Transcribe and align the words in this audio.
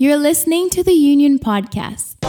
You're 0.00 0.16
listening 0.16 0.70
to 0.70 0.84
the 0.84 0.92
Union 0.92 1.40
Podcast. 1.40 2.20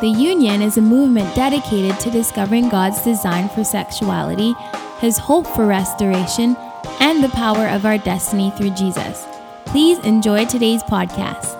The 0.00 0.08
Union 0.08 0.60
is 0.60 0.76
a 0.78 0.80
movement 0.80 1.32
dedicated 1.36 2.00
to 2.00 2.10
discovering 2.10 2.68
God's 2.68 3.02
design 3.02 3.48
for 3.48 3.62
sexuality, 3.62 4.54
His 4.98 5.16
hope 5.16 5.46
for 5.46 5.64
restoration, 5.64 6.56
and 6.98 7.22
the 7.22 7.28
power 7.28 7.68
of 7.68 7.86
our 7.86 7.98
destiny 7.98 8.50
through 8.56 8.70
Jesus. 8.70 9.24
Please 9.66 10.00
enjoy 10.00 10.44
today's 10.46 10.82
podcast. 10.82 11.54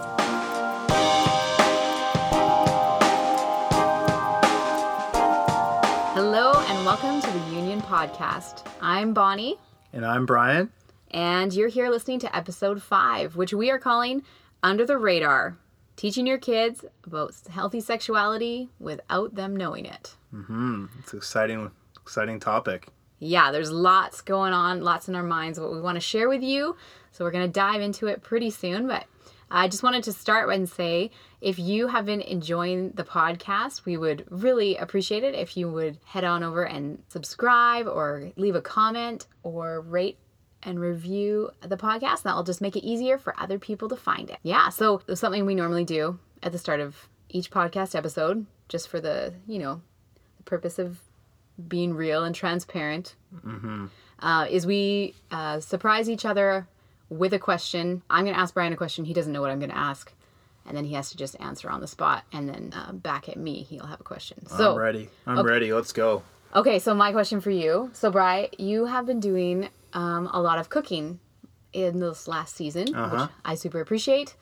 Hello 6.15 6.53
and 6.67 6.85
welcome 6.85 7.21
to 7.21 7.31
the 7.31 7.55
Union 7.55 7.81
Podcast. 7.83 8.65
I'm 8.83 9.15
Bonnie, 9.15 9.57
And 9.93 10.05
I'm 10.05 10.27
Bryan. 10.27 10.71
And 11.11 11.53
you're 11.53 11.69
here 11.69 11.91
listening 11.91 12.21
to 12.21 12.37
episode 12.37 12.83
five, 12.83 13.37
which 13.37 13.53
we 13.53 13.71
are 13.71 13.79
calling 13.79 14.23
Under 14.63 14.87
the 14.87 14.99
Radar 14.99 15.59
Teaching 15.97 16.27
Your 16.27 16.39
Kids 16.39 16.85
About 17.05 17.35
Healthy 17.51 17.81
Sexuality 17.81 18.69
Without 18.79 19.35
Them 19.35 19.57
Knowing 19.57 19.87
It. 19.87 20.15
Mm-hmm. 20.35 20.87
It's 21.01 21.13
an 21.13 21.19
exciting, 21.19 21.71
exciting 22.01 22.41
topic. 22.41 22.89
Yeah, 23.19 23.53
there's 23.53 23.71
lots 23.71 24.23
going 24.23 24.53
on, 24.53 24.83
lots 24.83 25.09
in 25.09 25.15
our 25.15 25.23
minds, 25.23 25.61
what 25.61 25.73
we 25.73 25.81
want 25.81 25.97
to 25.97 26.01
share 26.01 26.29
with 26.29 26.43
you. 26.43 26.77
So 27.13 27.25
we're 27.25 27.33
going 27.33 27.47
to 27.47 27.53
dive 27.53 27.83
into 27.83 28.07
it 28.07 28.23
pretty 28.23 28.51
soon. 28.51 28.87
But 28.87 29.05
I 29.51 29.69
just 29.69 29.83
wanted 29.83 30.05
to 30.05 30.13
start 30.13 30.49
and 30.49 30.69
say 30.69 31.11
if 31.41 31.59
you 31.59 31.89
have 31.89 32.07
been 32.07 32.21
enjoying 32.23 32.93
the 32.93 33.05
podcast, 33.05 33.85
we 33.85 33.97
would 33.97 34.25
really 34.31 34.77
appreciate 34.77 35.25
it 35.25 35.35
if 35.35 35.57
you 35.57 35.69
would 35.69 35.99
head 36.05 36.25
on 36.25 36.43
over 36.43 36.63
and 36.63 37.03
subscribe 37.09 37.87
or 37.87 38.31
leave 38.37 38.55
a 38.55 38.63
comment 38.63 39.27
or 39.43 39.81
rate 39.81 40.17
and 40.63 40.81
review 40.81 41.51
the 41.61 41.77
podcast. 41.77 42.23
That 42.23 42.37
will 42.37 42.43
just 42.43 42.61
make 42.61 42.77
it 42.77 42.85
easier 42.85 43.19
for 43.19 43.35
other 43.39 43.59
people 43.59 43.89
to 43.89 43.97
find 43.97 44.31
it. 44.31 44.39
Yeah, 44.43 44.69
so 44.69 45.03
there's 45.07 45.21
something 45.21 45.47
we 45.47 45.55
normally 45.55 45.85
do 45.85 46.19
at 46.43 46.53
the 46.53 46.59
start 46.59 46.81
of 46.81 47.09
each 47.29 47.51
podcast 47.51 47.95
episode, 47.95 48.47
just 48.69 48.89
for 48.89 49.01
the, 49.01 49.35
you 49.47 49.59
know, 49.59 49.81
the 50.37 50.43
purpose 50.45 50.79
of 50.79 51.01
being 51.69 51.95
real 51.95 52.25
and 52.25 52.35
transparent 52.35 53.15
uh, 54.21 54.47
is 54.51 54.67
we 54.67 55.15
uh, 55.31 55.61
surprise 55.61 56.09
each 56.09 56.25
other 56.25 56.67
with 57.09 57.35
a 57.35 57.39
question. 57.39 58.03
I'm 58.09 58.25
going 58.25 58.35
to 58.35 58.41
ask 58.41 58.55
Bryan 58.55 58.73
a 58.73 58.77
question. 58.77 59.05
He 59.05 59.13
doesn't 59.13 59.33
know 59.33 59.41
what 59.41 59.51
I'm 59.51 59.59
going 59.59 59.71
to 59.71 59.77
ask. 59.79 60.13
And 60.67 60.77
then 60.77 60.85
he 60.85 60.95
has 60.95 61.11
to 61.11 61.17
just 61.17 61.37
answer 61.41 61.69
on 61.71 61.81
the 61.81 61.87
spot. 61.87 62.25
And 62.33 62.49
then 62.49 62.73
uh, 62.75 62.93
back 62.93 63.29
at 63.29 63.37
me, 63.37 63.63
he'll 63.63 63.87
have 63.87 64.01
a 64.01 64.05
question. 64.05 64.47
So, 64.47 64.73
I'm 64.73 64.79
ready. 64.79 65.09
I'm 65.27 65.45
ready. 65.45 65.73
Let's 65.73 65.93
go. 65.93 66.23
okay, 66.55 66.79
so 66.79 66.95
my 66.95 67.13
question 67.13 67.41
for 67.41 67.51
you. 67.51 67.91
So, 67.93 68.11
Bri, 68.11 68.51
you 68.59 68.85
have 68.85 69.07
been 69.07 69.21
doing 69.21 69.69
um, 69.93 70.29
a 70.33 70.41
lot 70.41 70.59
of 70.59 70.69
cooking 70.69 71.21
in 71.73 72.01
this 72.01 72.27
last 72.29 72.57
season, 72.57 72.95
Uh-huh. 72.95 73.17
which 73.25 73.31
I 73.45 73.55
super 73.55 73.81
appreciate. 73.81 74.35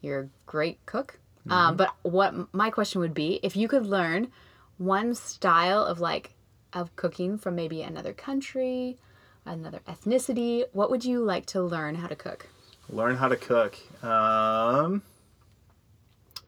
You're 0.00 0.20
a 0.20 0.28
great 0.46 0.78
cook. 0.86 1.18
Um, 1.48 1.76
but 1.76 1.94
what 2.02 2.52
my 2.54 2.70
question 2.70 3.00
would 3.00 3.14
be 3.14 3.40
if 3.42 3.56
you 3.56 3.66
could 3.66 3.86
learn 3.86 4.28
one 4.78 5.14
style 5.14 5.84
of 5.84 5.98
like 6.00 6.34
of 6.72 6.94
cooking 6.96 7.36
from 7.38 7.56
maybe 7.56 7.82
another 7.82 8.12
country, 8.12 8.96
another 9.44 9.80
ethnicity, 9.88 10.64
what 10.72 10.90
would 10.90 11.04
you 11.04 11.24
like 11.24 11.46
to 11.46 11.62
learn 11.62 11.96
how 11.96 12.06
to 12.06 12.14
cook? 12.14 12.46
Learn 12.88 13.16
how 13.16 13.28
to 13.28 13.36
cook. 13.36 13.76
Um, 14.04 15.02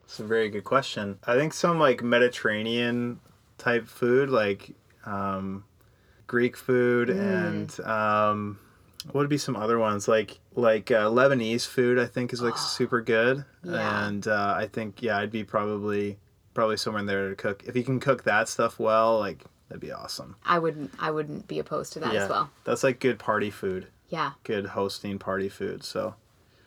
it's 0.05 0.21
a 0.21 0.25
very 0.25 0.49
good 0.51 0.65
question. 0.65 1.19
I 1.27 1.37
think 1.37 1.53
some 1.55 1.79
like 1.79 2.03
Mediterranean 2.03 3.19
type 3.59 3.89
food, 3.89 4.29
like 4.31 4.73
um, 5.07 5.65
Greek 6.33 6.57
food, 6.57 7.11
and 7.11 7.79
um, 7.81 8.59
what 9.11 9.21
would 9.21 9.29
be 9.29 9.37
some 9.37 9.55
other 9.55 9.79
ones 9.79 10.09
like 10.09 10.39
like 10.55 10.91
uh, 10.91 11.11
Lebanese 11.11 11.67
food? 11.67 11.99
I 11.99 12.07
think 12.07 12.33
is 12.33 12.41
like 12.41 12.57
super 12.57 13.03
good, 13.03 13.45
Yeah. 13.63 14.07
and 14.09 14.27
uh, 14.27 14.55
I 14.57 14.67
think 14.67 15.03
yeah, 15.03 15.19
I'd 15.19 15.31
be 15.31 15.45
probably 15.45 16.17
probably 16.55 16.79
somewhere 16.79 17.01
in 17.01 17.07
there 17.07 17.29
to 17.29 17.37
cook. 17.37 17.65
If 17.67 17.77
you 17.77 17.85
can 17.85 18.01
cook 18.01 18.25
that 18.25 18.49
stuff 18.49 18.79
well, 18.79 19.19
like 19.19 19.45
that'd 19.69 19.83
be 19.83 19.93
awesome. 19.93 20.37
I 20.47 20.59
wouldn't 20.59 20.91
I 20.99 21.11
wouldn't 21.11 21.47
be 21.49 21.59
opposed 21.59 21.93
to 21.93 22.01
that 22.01 22.15
as 22.15 22.31
well. 22.31 22.49
That's 22.65 22.83
like 22.83 22.99
good 22.99 23.19
party 23.19 23.51
food, 23.51 23.89
Yeah. 24.09 24.31
good 24.43 24.65
hosting 24.69 25.19
party 25.19 25.51
food. 25.51 25.85
So 25.85 26.15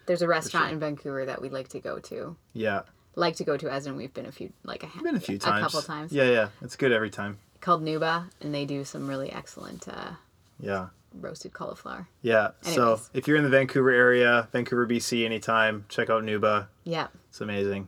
There's 0.06 0.22
a 0.22 0.28
restaurant 0.28 0.74
in 0.74 0.80
Vancouver 0.80 1.26
that 1.26 1.42
we'd 1.42 1.54
like 1.54 1.70
to 1.70 1.80
go 1.80 1.98
to. 1.98 2.36
yeah, 2.54 2.82
Like 3.16 3.36
to 3.38 3.44
go 3.44 3.58
to 3.58 3.68
as 3.72 3.88
in 3.88 3.96
we've 3.96 4.14
been 4.14 4.28
a 4.28 4.32
few 4.32 4.54
like 4.64 4.84
a, 4.84 4.90
been 5.02 5.16
a 5.16 5.20
few 5.20 5.40
times. 5.40 5.62
a 5.62 5.66
couple 5.66 5.82
times. 5.82 6.12
Yeah, 6.12 6.30
yeah, 6.30 6.50
it's 6.62 6.76
good 6.76 6.92
every 6.92 7.10
time. 7.10 7.40
Called 7.66 7.84
Nuba 7.84 8.30
and 8.42 8.54
they 8.54 8.64
do 8.64 8.84
some 8.86 9.08
really 9.08 9.32
excellent 9.32 9.88
uh, 9.88 10.12
Yeah, 10.60 10.90
roasted 11.20 11.52
cauliflower. 11.54 12.08
yeah. 12.22 12.50
So 12.62 13.02
if 13.14 13.28
you're 13.28 13.38
in 13.38 13.44
the 13.44 13.50
Vancouver 13.50 13.90
area, 13.90 14.48
Vancouver, 14.52 14.86
BC, 14.86 15.26
anytime, 15.26 15.86
check 15.90 16.12
out 16.12 16.22
Nuba. 16.24 16.68
Yeah. 16.84 17.08
It's 17.30 17.42
amazing. 17.42 17.88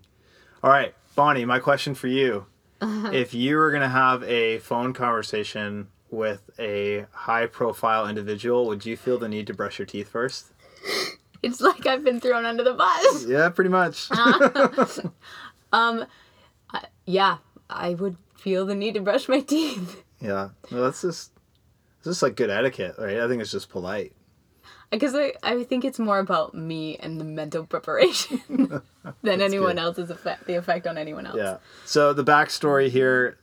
All 0.64 0.72
right, 0.72 0.96
Bonnie, 1.16 1.46
my 1.46 1.60
question 1.60 1.94
for 1.94 2.08
you: 2.08 2.48
If 2.82 3.36
you 3.36 3.56
were 3.58 3.72
gonna 3.72 3.88
have 3.90 4.24
a 4.24 4.58
phone 4.58 4.94
conversation 4.94 5.90
with 6.10 6.50
a 6.58 7.06
high-profile 7.12 8.08
individual, 8.08 8.66
would 8.66 8.84
you 8.84 8.98
feel 8.98 9.20
the 9.20 9.30
need 9.30 9.46
to 9.46 9.54
brush 9.54 9.78
your 9.78 9.86
teeth 9.86 10.10
first? 10.10 10.48
It's 11.44 11.62
like 11.62 11.86
I've 11.86 12.04
been 12.04 12.20
thrown 12.20 12.46
under 12.46 12.64
the 12.64 12.74
bus. 12.74 13.26
Yeah, 13.28 13.50
pretty 13.50 13.70
much. 13.70 14.10
Um, 15.72 16.06
yeah, 17.06 17.38
I 17.70 17.94
would 17.94 18.18
feel 18.38 18.66
the 18.66 18.76
need 18.76 18.94
to 18.94 19.02
brush 19.02 19.28
my 19.28 19.42
teeth. 19.42 20.04
yeah, 20.22 20.50
no, 20.72 20.84
that's 20.84 21.02
just 21.02 21.32
it's 21.98 22.06
just 22.06 22.22
like 22.22 22.36
good 22.36 22.50
etiquette, 22.50 22.96
right? 22.98 23.20
I 23.20 23.28
think 23.28 23.42
it's 23.42 23.52
just 23.52 23.70
polite. 23.70 24.14
Because 24.90 25.16
I, 25.16 25.34
I 25.44 25.64
think 25.64 25.84
it's 25.84 26.00
more 26.00 26.20
about 26.20 26.54
me 26.54 26.96
and 26.98 27.20
the 27.20 27.26
mental 27.26 27.66
preparation 27.66 28.82
than 29.22 29.42
anyone 29.42 29.76
good. 29.76 29.82
else's 29.82 30.10
effect, 30.10 30.48
the 30.48 30.56
effect 30.56 30.88
on 30.88 30.98
anyone 30.98 31.26
else. 31.26 31.38
Yeah. 31.38 31.58
So 31.86 32.14
the 32.14 32.24
backstory 32.24 32.90
here. 32.90 33.38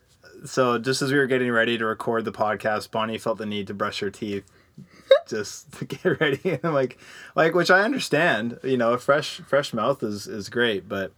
So 0.47 0.79
just 0.79 1.03
as 1.03 1.13
we 1.13 1.19
were 1.19 1.27
getting 1.27 1.51
ready 1.51 1.77
to 1.77 1.85
record 1.85 2.25
the 2.25 2.33
podcast, 2.33 2.91
Bonnie 2.91 3.19
felt 3.19 3.39
the 3.39 3.47
need 3.47 3.67
to 3.67 3.75
brush 3.75 4.01
her 4.01 4.11
teeth, 4.11 4.45
just 5.29 5.73
to 5.75 5.85
get 5.85 6.19
ready. 6.21 6.41
And 6.45 6.61
I'm 6.65 6.75
like, 6.75 6.99
like, 7.35 7.55
which 7.55 7.71
I 7.71 7.83
understand. 7.83 8.59
You 8.63 8.79
know, 8.79 8.95
a 8.95 8.99
fresh 8.99 9.43
fresh 9.47 9.75
mouth 9.75 10.03
is 10.03 10.27
is 10.27 10.49
great, 10.49 10.89
but 10.89 11.13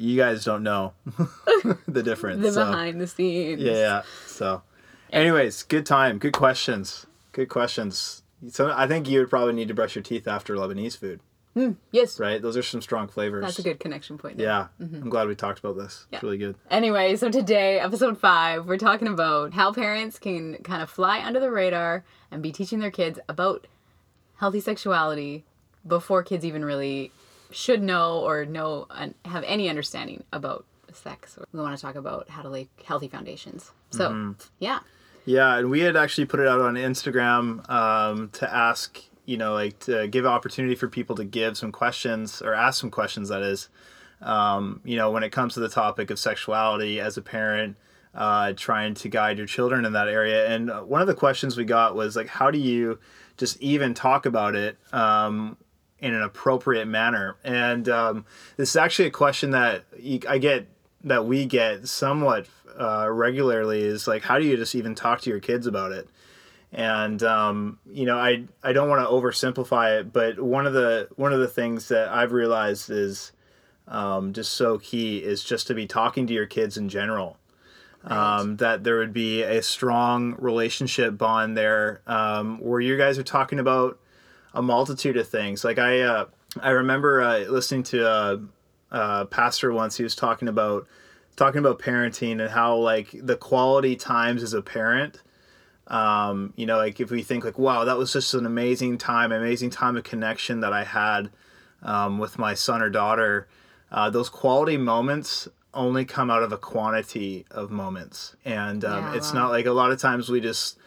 you 0.00 0.16
guys 0.16 0.44
don't 0.44 0.62
know 0.62 0.94
the 1.88 2.02
difference. 2.02 2.42
The 2.42 2.52
so, 2.52 2.64
behind 2.66 3.00
the 3.00 3.06
scenes. 3.06 3.60
yeah, 3.60 3.72
yeah. 3.72 4.02
So, 4.26 4.62
anyways, 5.12 5.62
good 5.64 5.84
time, 5.84 6.18
good 6.18 6.32
questions, 6.32 7.06
good 7.32 7.48
questions. 7.48 8.22
So 8.48 8.72
I 8.74 8.86
think 8.86 9.08
you 9.08 9.18
would 9.20 9.28
probably 9.30 9.52
need 9.52 9.68
to 9.68 9.74
brush 9.74 9.94
your 9.94 10.02
teeth 10.02 10.26
after 10.26 10.54
Lebanese 10.56 10.96
food, 10.96 11.20
hmm, 11.52 11.72
Yes. 11.92 12.18
right? 12.18 12.40
Those 12.40 12.56
are 12.56 12.62
some 12.62 12.80
strong 12.80 13.06
flavors. 13.08 13.44
That's 13.44 13.58
a 13.58 13.62
good 13.62 13.78
connection 13.78 14.16
point. 14.16 14.38
there. 14.38 14.46
Yeah, 14.46 14.68
mm-hmm. 14.80 15.02
I'm 15.02 15.10
glad 15.10 15.28
we 15.28 15.34
talked 15.34 15.58
about 15.58 15.76
this. 15.76 16.06
Yeah. 16.10 16.16
It's 16.16 16.22
really 16.22 16.38
good. 16.38 16.56
Anyway, 16.70 17.16
so 17.16 17.30
today, 17.30 17.78
episode 17.78 18.18
five, 18.18 18.64
we're 18.66 18.78
talking 18.78 19.08
about 19.08 19.52
how 19.52 19.72
parents 19.74 20.18
can 20.18 20.56
kind 20.62 20.82
of 20.82 20.88
fly 20.88 21.20
under 21.22 21.38
the 21.40 21.50
radar 21.50 22.04
and 22.30 22.42
be 22.42 22.52
teaching 22.52 22.78
their 22.78 22.90
kids 22.90 23.18
about 23.28 23.66
healthy 24.36 24.60
sexuality 24.60 25.44
before 25.86 26.22
kids 26.22 26.44
even 26.46 26.64
really 26.64 27.12
should 27.50 27.82
know 27.82 28.20
or 28.20 28.44
know 28.44 28.86
and 28.90 29.14
have 29.24 29.44
any 29.44 29.68
understanding 29.68 30.24
about 30.32 30.64
sex. 30.92 31.38
We 31.52 31.60
want 31.60 31.76
to 31.76 31.82
talk 31.82 31.94
about 31.94 32.28
how 32.28 32.42
to 32.42 32.48
lay 32.48 32.68
healthy 32.84 33.08
foundations. 33.08 33.72
So, 33.90 34.34
yeah. 34.58 34.80
Yeah, 35.26 35.58
and 35.58 35.70
we 35.70 35.80
had 35.80 35.96
actually 35.96 36.26
put 36.26 36.40
it 36.40 36.48
out 36.48 36.60
on 36.60 36.74
Instagram 36.74 37.68
um, 37.70 38.30
to 38.30 38.52
ask, 38.52 39.00
you 39.26 39.36
know, 39.36 39.52
like 39.52 39.78
to 39.80 40.08
give 40.08 40.26
opportunity 40.26 40.74
for 40.74 40.88
people 40.88 41.16
to 41.16 41.24
give 41.24 41.56
some 41.58 41.72
questions 41.72 42.40
or 42.42 42.54
ask 42.54 42.80
some 42.80 42.90
questions. 42.90 43.28
That 43.28 43.42
is, 43.42 43.68
um, 44.22 44.80
you 44.84 44.96
know, 44.96 45.10
when 45.10 45.22
it 45.22 45.30
comes 45.30 45.54
to 45.54 45.60
the 45.60 45.68
topic 45.68 46.10
of 46.10 46.18
sexuality 46.18 47.00
as 47.00 47.16
a 47.16 47.22
parent, 47.22 47.76
uh, 48.14 48.52
trying 48.56 48.94
to 48.94 49.08
guide 49.08 49.38
your 49.38 49.46
children 49.46 49.84
in 49.84 49.92
that 49.92 50.08
area. 50.08 50.48
And 50.48 50.70
one 50.88 51.00
of 51.00 51.06
the 51.06 51.14
questions 51.14 51.56
we 51.56 51.64
got 51.64 51.94
was 51.94 52.16
like, 52.16 52.28
how 52.28 52.50
do 52.50 52.58
you 52.58 52.98
just 53.36 53.60
even 53.60 53.94
talk 53.94 54.26
about 54.26 54.56
it 54.56 54.78
um, 54.92 55.56
in 56.00 56.14
an 56.14 56.22
appropriate 56.22 56.86
manner? 56.86 57.36
And 57.44 57.88
um, 57.88 58.24
this 58.56 58.70
is 58.70 58.76
actually 58.76 59.08
a 59.08 59.12
question 59.12 59.50
that 59.50 59.84
you, 59.98 60.20
I 60.28 60.38
get 60.38 60.66
that 61.04 61.24
we 61.24 61.46
get 61.46 61.88
somewhat 61.88 62.46
uh, 62.78 63.08
regularly 63.10 63.82
is 63.82 64.06
like 64.06 64.22
how 64.22 64.38
do 64.38 64.44
you 64.44 64.56
just 64.56 64.74
even 64.74 64.94
talk 64.94 65.20
to 65.22 65.30
your 65.30 65.40
kids 65.40 65.66
about 65.66 65.92
it? 65.92 66.08
And 66.72 67.20
um, 67.24 67.80
you 67.90 68.06
know 68.06 68.16
i 68.16 68.44
i 68.62 68.72
don't 68.72 68.88
want 68.88 69.00
to 69.04 69.10
oversimplify 69.10 69.98
it 69.98 70.12
but 70.12 70.38
one 70.38 70.68
of 70.68 70.72
the 70.72 71.08
one 71.16 71.32
of 71.32 71.40
the 71.40 71.48
things 71.48 71.88
that 71.88 72.08
i've 72.10 72.30
realized 72.30 72.90
is 72.90 73.32
um, 73.90 74.32
just 74.32 74.52
so 74.52 74.78
key 74.78 75.18
is 75.18 75.44
just 75.44 75.66
to 75.66 75.74
be 75.74 75.86
talking 75.86 76.26
to 76.28 76.32
your 76.32 76.46
kids 76.46 76.78
in 76.78 76.88
general. 76.88 77.36
Um, 78.02 78.56
that 78.56 78.82
there 78.82 78.96
would 78.96 79.12
be 79.12 79.42
a 79.42 79.62
strong 79.62 80.34
relationship 80.38 81.18
bond 81.18 81.54
there 81.54 82.00
um, 82.06 82.58
where 82.58 82.80
you 82.80 82.96
guys 82.96 83.18
are 83.18 83.22
talking 83.22 83.58
about 83.58 83.99
a 84.54 84.62
multitude 84.62 85.16
of 85.16 85.28
things 85.28 85.64
like 85.64 85.78
i 85.78 86.00
uh, 86.00 86.26
i 86.60 86.70
remember 86.70 87.20
uh, 87.22 87.38
listening 87.40 87.82
to 87.82 88.06
a, 88.06 88.40
a 88.90 89.26
pastor 89.26 89.72
once 89.72 89.96
he 89.96 90.02
was 90.02 90.14
talking 90.14 90.48
about 90.48 90.86
talking 91.36 91.58
about 91.60 91.78
parenting 91.78 92.40
and 92.40 92.50
how 92.50 92.74
like 92.76 93.08
the 93.12 93.36
quality 93.36 93.96
times 93.96 94.42
as 94.42 94.52
a 94.54 94.62
parent 94.62 95.22
Um, 95.86 96.52
you 96.56 96.66
know, 96.66 96.76
like 96.76 97.00
if 97.00 97.10
we 97.10 97.22
think 97.22 97.44
like, 97.44 97.58
wow, 97.58 97.84
that 97.84 97.98
was 97.98 98.12
just 98.12 98.32
an 98.34 98.46
amazing 98.46 98.98
time, 98.98 99.32
amazing 99.32 99.70
time 99.70 99.96
of 99.96 100.04
connection 100.04 100.60
that 100.60 100.72
I 100.72 100.84
had 100.84 101.30
um, 101.82 102.18
with 102.18 102.38
my 102.38 102.54
son 102.54 102.80
or 102.80 102.90
daughter. 102.90 103.48
Uh, 103.90 104.08
those 104.08 104.28
quality 104.28 104.76
moments 104.76 105.48
only 105.74 106.04
come 106.04 106.30
out 106.30 106.44
of 106.44 106.52
a 106.52 106.56
quantity 106.58 107.44
of 107.50 107.70
moments, 107.72 108.36
and 108.44 108.84
um, 108.84 109.02
Yeah, 109.04 109.16
it's 109.16 109.32
wow. 109.32 109.40
not 109.40 109.50
like 109.50 109.66
a 109.66 109.72
lot 109.72 109.90
of 109.90 109.98
times 110.00 110.28
we 110.28 110.40
just 110.40 110.78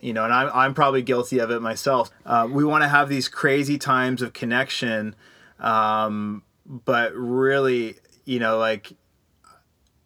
you 0.00 0.12
know, 0.12 0.24
and 0.24 0.32
I'm, 0.32 0.50
I'm 0.52 0.74
probably 0.74 1.02
guilty 1.02 1.38
of 1.38 1.50
it 1.50 1.60
myself. 1.62 2.10
Uh, 2.24 2.48
we 2.50 2.64
want 2.64 2.82
to 2.82 2.88
have 2.88 3.08
these 3.08 3.28
crazy 3.28 3.78
times 3.78 4.22
of 4.22 4.32
connection, 4.32 5.14
um, 5.58 6.42
but 6.66 7.14
really, 7.14 7.96
you 8.24 8.38
know, 8.38 8.58
like, 8.58 8.92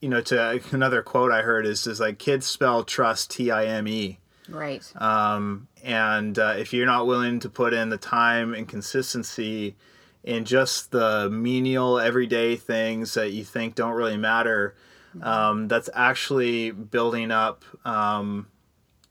you 0.00 0.09
know, 0.09 0.21
to 0.23 0.61
another 0.73 1.03
quote 1.03 1.32
I 1.32 1.43
heard 1.43 1.67
is 1.67 1.87
is 1.87 2.00
like 2.00 2.19
kids 2.19 2.47
spell 2.47 2.85
trust 2.85 3.31
T 3.31 3.50
I 3.50 3.67
M 3.67 3.88
E, 3.88 4.19
Right. 4.49 4.82
um, 4.97 5.69
and 5.82 6.38
uh, 6.38 6.55
if 6.59 6.73
you're 6.73 6.87
not 6.87 7.06
willing 7.06 7.41
to 7.41 7.49
put 7.49 7.73
in 7.73 7.88
the 7.88 7.99
time 7.99 8.55
and 8.55 8.69
consistency 8.69 9.77
in 10.23 10.44
just 10.44 10.91
the 10.91 11.31
menial 11.31 11.99
everyday 11.99 12.55
things 12.56 13.15
that 13.15 13.32
you 13.32 13.43
think 13.44 13.75
don't 13.75 13.94
really 13.94 14.19
matter, 14.19 14.75
um, 15.23 15.67
that's 15.69 15.88
actually 15.94 16.71
building 16.71 17.31
up. 17.31 17.65
Um, 17.87 18.47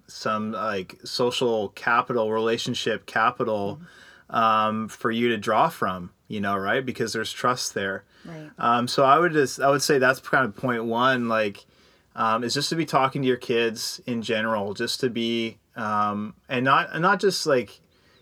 some 0.09 0.51
like 0.51 0.99
social 1.03 1.69
capital, 1.69 2.31
relationship 2.31 3.05
capital 3.05 3.79
um, 4.29 4.87
for 4.87 5.11
you 5.11 5.29
to 5.29 5.37
draw 5.37 5.69
from, 5.69 6.11
you 6.27 6.41
know, 6.41 6.55
right? 6.57 6.85
Because 6.85 7.13
there's 7.13 7.31
trust 7.31 7.73
there. 7.73 8.03
Right. 8.25 8.49
Um, 8.57 8.87
so 8.87 9.03
I 9.03 9.17
would 9.17 9.33
just, 9.33 9.59
I 9.59 9.69
would 9.69 9.81
say 9.81 9.97
that's 9.97 10.19
kind 10.19 10.45
of 10.45 10.55
point 10.55 10.85
one, 10.85 11.27
like, 11.27 11.65
um, 12.15 12.43
is 12.43 12.53
just 12.53 12.69
to 12.69 12.75
be 12.75 12.85
talking 12.85 13.21
to 13.21 13.27
your 13.27 13.37
kids 13.37 14.01
in 14.05 14.21
general, 14.21 14.73
just 14.73 14.99
to 14.99 15.09
be, 15.09 15.57
um, 15.75 16.35
and 16.49 16.65
not, 16.65 16.89
and 16.91 17.01
not 17.01 17.19
just 17.19 17.45
like, 17.45 17.79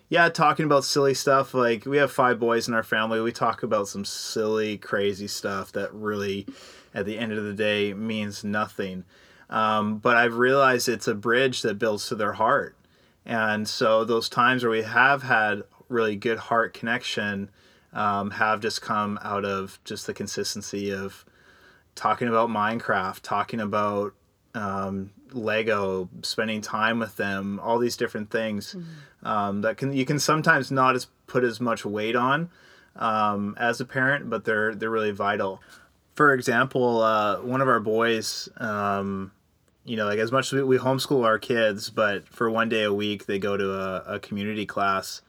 yeah, 0.08 0.28
talking 0.28 0.64
about 0.64 0.84
silly 0.84 1.14
stuff. 1.14 1.52
Like 1.52 1.84
we 1.84 1.98
have 1.98 2.12
five 2.12 2.38
boys 2.38 2.68
in 2.68 2.74
our 2.74 2.82
family. 2.82 3.20
We 3.20 3.32
talk 3.32 3.62
about 3.62 3.88
some 3.88 4.04
silly, 4.04 4.78
crazy 4.78 5.26
stuff 5.26 5.72
that 5.72 5.92
really, 5.92 6.46
at 6.94 7.04
the 7.04 7.18
end 7.18 7.32
of 7.32 7.44
the 7.44 7.52
day, 7.52 7.92
means 7.92 8.42
nothing. 8.42 9.04
Um, 9.50 9.98
but 9.98 10.16
I've 10.16 10.36
realized 10.36 10.88
it's 10.88 11.08
a 11.08 11.14
bridge 11.14 11.62
that 11.62 11.78
builds 11.78 12.08
to 12.08 12.14
their 12.14 12.34
heart. 12.34 12.76
And 13.24 13.68
so 13.68 14.04
those 14.04 14.28
times 14.28 14.62
where 14.62 14.70
we 14.70 14.82
have 14.82 15.22
had 15.22 15.62
really 15.88 16.16
good 16.16 16.38
heart 16.38 16.74
connection 16.74 17.50
um, 17.92 18.32
have 18.32 18.60
just 18.60 18.82
come 18.82 19.18
out 19.22 19.44
of 19.44 19.78
just 19.84 20.06
the 20.06 20.14
consistency 20.14 20.92
of 20.92 21.24
talking 21.94 22.28
about 22.28 22.48
Minecraft, 22.50 23.20
talking 23.22 23.60
about 23.60 24.14
um, 24.54 25.10
Lego, 25.32 26.08
spending 26.22 26.60
time 26.60 26.98
with 26.98 27.16
them, 27.16 27.60
all 27.60 27.78
these 27.78 27.96
different 27.96 28.30
things 28.30 28.74
um, 29.22 29.62
that 29.62 29.76
can 29.76 29.92
you 29.92 30.04
can 30.04 30.18
sometimes 30.18 30.70
not 30.70 30.94
as 30.94 31.06
put 31.26 31.44
as 31.44 31.60
much 31.60 31.84
weight 31.84 32.16
on 32.16 32.50
um, 32.96 33.54
as 33.58 33.80
a 33.80 33.84
parent, 33.84 34.30
but 34.30 34.44
they're 34.44 34.74
they're 34.74 34.90
really 34.90 35.10
vital. 35.10 35.60
For 36.14 36.32
example, 36.32 37.02
uh, 37.02 37.36
one 37.36 37.60
of 37.60 37.68
our 37.68 37.80
boys, 37.80 38.48
um, 38.56 39.32
you 39.88 39.96
know, 39.96 40.06
like 40.06 40.18
as 40.18 40.30
much 40.30 40.48
as 40.48 40.52
we, 40.52 40.62
we 40.62 40.78
homeschool 40.78 41.24
our 41.24 41.38
kids, 41.38 41.88
but 41.88 42.28
for 42.28 42.50
one 42.50 42.68
day 42.68 42.82
a 42.82 42.92
week 42.92 43.24
they 43.24 43.38
go 43.38 43.56
to 43.56 43.72
a, 43.72 44.16
a 44.16 44.20
community 44.20 44.66
class, 44.66 45.22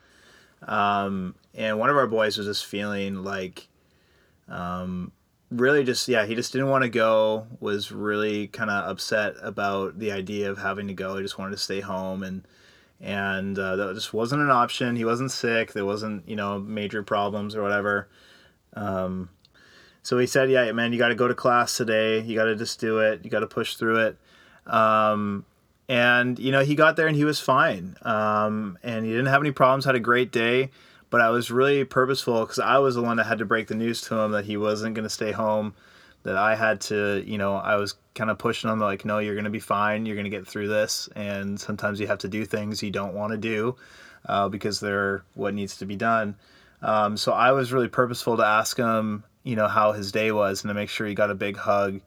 um, 0.68 1.34
and 1.56 1.80
one 1.80 1.90
of 1.90 1.96
our 1.96 2.08
boys 2.08 2.38
was 2.38 2.46
just 2.46 2.66
feeling 2.66 3.24
like 3.24 3.70
um, 4.50 5.14
really 5.50 5.84
just 5.86 6.08
yeah 6.10 6.26
he 6.26 6.36
just 6.36 6.52
didn't 6.52 6.68
want 6.68 6.84
to 6.84 6.90
go 6.90 7.48
was 7.62 7.92
really 7.92 8.48
kind 8.48 8.70
of 8.70 8.90
upset 8.90 9.36
about 9.42 9.98
the 9.98 10.12
idea 10.12 10.52
of 10.52 10.58
having 10.58 10.88
to 10.88 10.94
go. 10.94 11.16
He 11.16 11.24
just 11.24 11.40
wanted 11.40 11.52
to 11.52 11.58
stay 11.58 11.80
home 11.80 12.22
and 12.22 12.46
and 13.00 13.58
uh, 13.58 13.78
that 13.78 13.96
just 13.96 14.14
wasn't 14.14 14.42
an 14.42 14.52
option. 14.52 14.98
He 14.98 15.06
wasn't 15.06 15.32
sick. 15.32 15.72
There 15.72 15.86
wasn't 15.86 16.28
you 16.28 16.36
know 16.36 16.60
major 16.60 17.02
problems 17.02 17.56
or 17.56 17.64
whatever. 17.64 18.10
Um, 18.74 19.30
so 20.04 20.18
he 20.18 20.28
said 20.28 20.52
yeah 20.52 20.70
man 20.74 20.92
you 20.92 21.00
got 21.00 21.08
to 21.08 21.16
go 21.16 21.30
to 21.30 21.34
class 21.34 21.78
today. 21.78 22.20
You 22.20 22.36
got 22.36 22.46
to 22.46 22.58
just 22.58 22.82
do 22.82 23.00
it. 23.00 23.24
You 23.24 23.30
got 23.30 23.40
to 23.40 23.48
push 23.48 23.78
through 23.78 24.00
it 24.00 24.18
um, 24.66 25.46
and 25.88 26.40
you 26.40 26.52
know 26.52 26.64
he 26.64 26.76
got 26.76 26.96
there 26.96 27.08
and 27.08 27.16
he 27.16 27.26
was 27.26 27.40
fine 27.40 27.96
um, 28.04 28.78
and 28.84 29.06
he 29.06 29.12
didn't 29.12 29.28
have 29.28 29.42
any 29.42 29.52
problems 29.52 29.86
had 29.86 29.96
a 29.96 30.00
great 30.00 30.32
day 30.32 30.70
but 31.10 31.22
I 31.22 31.30
was 31.30 31.50
really 31.50 31.84
purposeful 31.86 32.42
because 32.42 32.60
I 32.60 32.78
was 32.78 32.96
the 32.96 33.02
one 33.02 33.18
that 33.18 33.26
had 33.26 33.40
to 33.40 33.46
break 33.46 33.68
the 33.68 33.76
news 33.76 34.02
to 34.02 34.16
him 34.16 34.32
that 34.32 34.46
he 34.46 34.58
wasn't 34.58 34.96
going 34.96 35.04
to 35.04 35.10
stay 35.10 35.32
home. 35.32 35.74
That 36.24 36.36
I 36.36 36.56
had 36.56 36.82
to, 36.82 37.24
you 37.26 37.38
know, 37.38 37.56
I 37.56 37.78
was 37.78 37.96
kind 38.14 38.30
of 38.30 38.38
pushing 38.38 38.70
him 38.70 38.80
like, 38.80 39.06
no, 39.06 39.20
you're 39.20 39.36
going 39.36 39.46
to 39.46 39.50
be 39.50 39.60
fine. 39.60 40.06
You're 40.06 40.18
going 40.18 40.30
to 40.30 40.30
get 40.30 40.46
through 40.46 40.68
this. 40.68 41.08
And 41.16 41.60
sometimes 41.60 42.00
you 42.00 42.08
have 42.08 42.20
to 42.20 42.28
do 42.28 42.46
things 42.46 42.84
you 42.84 42.92
don't 42.92 43.14
want 43.14 43.32
to 43.32 43.38
do 43.38 43.78
uh, 44.26 44.50
because 44.50 44.80
they're 44.82 45.24
what 45.34 45.54
needs 45.54 45.78
to 45.78 45.86
be 45.86 45.96
done. 45.96 46.36
Um, 46.82 47.16
so 47.16 47.32
I 47.32 47.54
was 47.54 47.72
really 47.72 47.88
purposeful 47.88 48.38
to 48.38 48.46
ask 48.46 48.78
him, 48.78 49.24
you 49.44 49.56
know, 49.56 49.68
how 49.68 49.94
his 49.94 50.12
day 50.12 50.32
was 50.32 50.64
and 50.64 50.70
to 50.70 50.74
make 50.74 50.90
sure 50.90 51.08
he 51.08 51.16
got 51.16 51.32
a 51.32 51.36
big 51.36 51.56
hug 51.56 52.02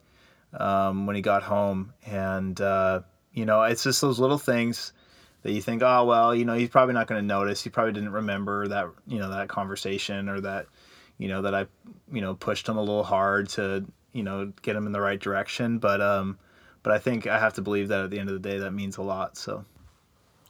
um, 0.55 1.07
when 1.07 1.17
he 1.17 1.23
got 1.23 1.43
home. 1.43 1.93
And, 2.07 2.61
uh, 2.61 3.03
you 3.33 3.47
know, 3.47 3.63
it's 3.63 3.83
just 3.83 4.01
those 4.01 4.19
little 4.19 4.39
things 4.39 4.93
that 5.43 5.53
you 5.53 5.63
think, 5.63 5.83
oh 5.83 6.05
well, 6.05 6.35
you 6.35 6.45
know, 6.45 6.55
he's 6.55 6.69
probably 6.69 6.95
not 6.95 7.07
going 7.07 7.21
to 7.21 7.27
notice. 7.27 7.63
He 7.63 7.71
probably 7.71 7.93
didn't 7.93 8.13
remember 8.13 8.69
that, 8.69 8.87
you 9.07 9.19
know, 9.19 9.31
that 9.31 9.49
conversation 9.49 10.29
or 10.29 10.41
that, 10.41 10.67
you 11.19 11.29
know, 11.29 11.43
that 11.43 11.55
I, 11.55 11.67
you 12.13 12.21
know, 12.21 12.35
pushed 12.35 12.69
him 12.69 12.77
a 12.77 12.81
little 12.81 13.05
hard 13.05 13.49
to, 13.51 13.85
you 14.13 14.23
know, 14.23 14.53
get 14.63 14.77
him 14.77 14.87
in 14.87 14.93
the 14.93 15.01
right 15.01 15.21
direction. 15.21 15.79
But, 15.79 16.01
um, 16.01 16.39
but 16.83 16.93
I 16.93 16.99
think 16.99 17.27
I 17.27 17.39
have 17.39 17.55
to 17.55 17.63
believe 17.63 17.89
that 17.89 18.05
at 18.05 18.11
the 18.11 18.19
end 18.19 18.29
of 18.29 18.41
the 18.41 18.49
day, 18.49 18.59
that 18.59 18.73
means 18.73 18.97
a 18.97 19.03
lot. 19.03 19.37
So, 19.37 19.65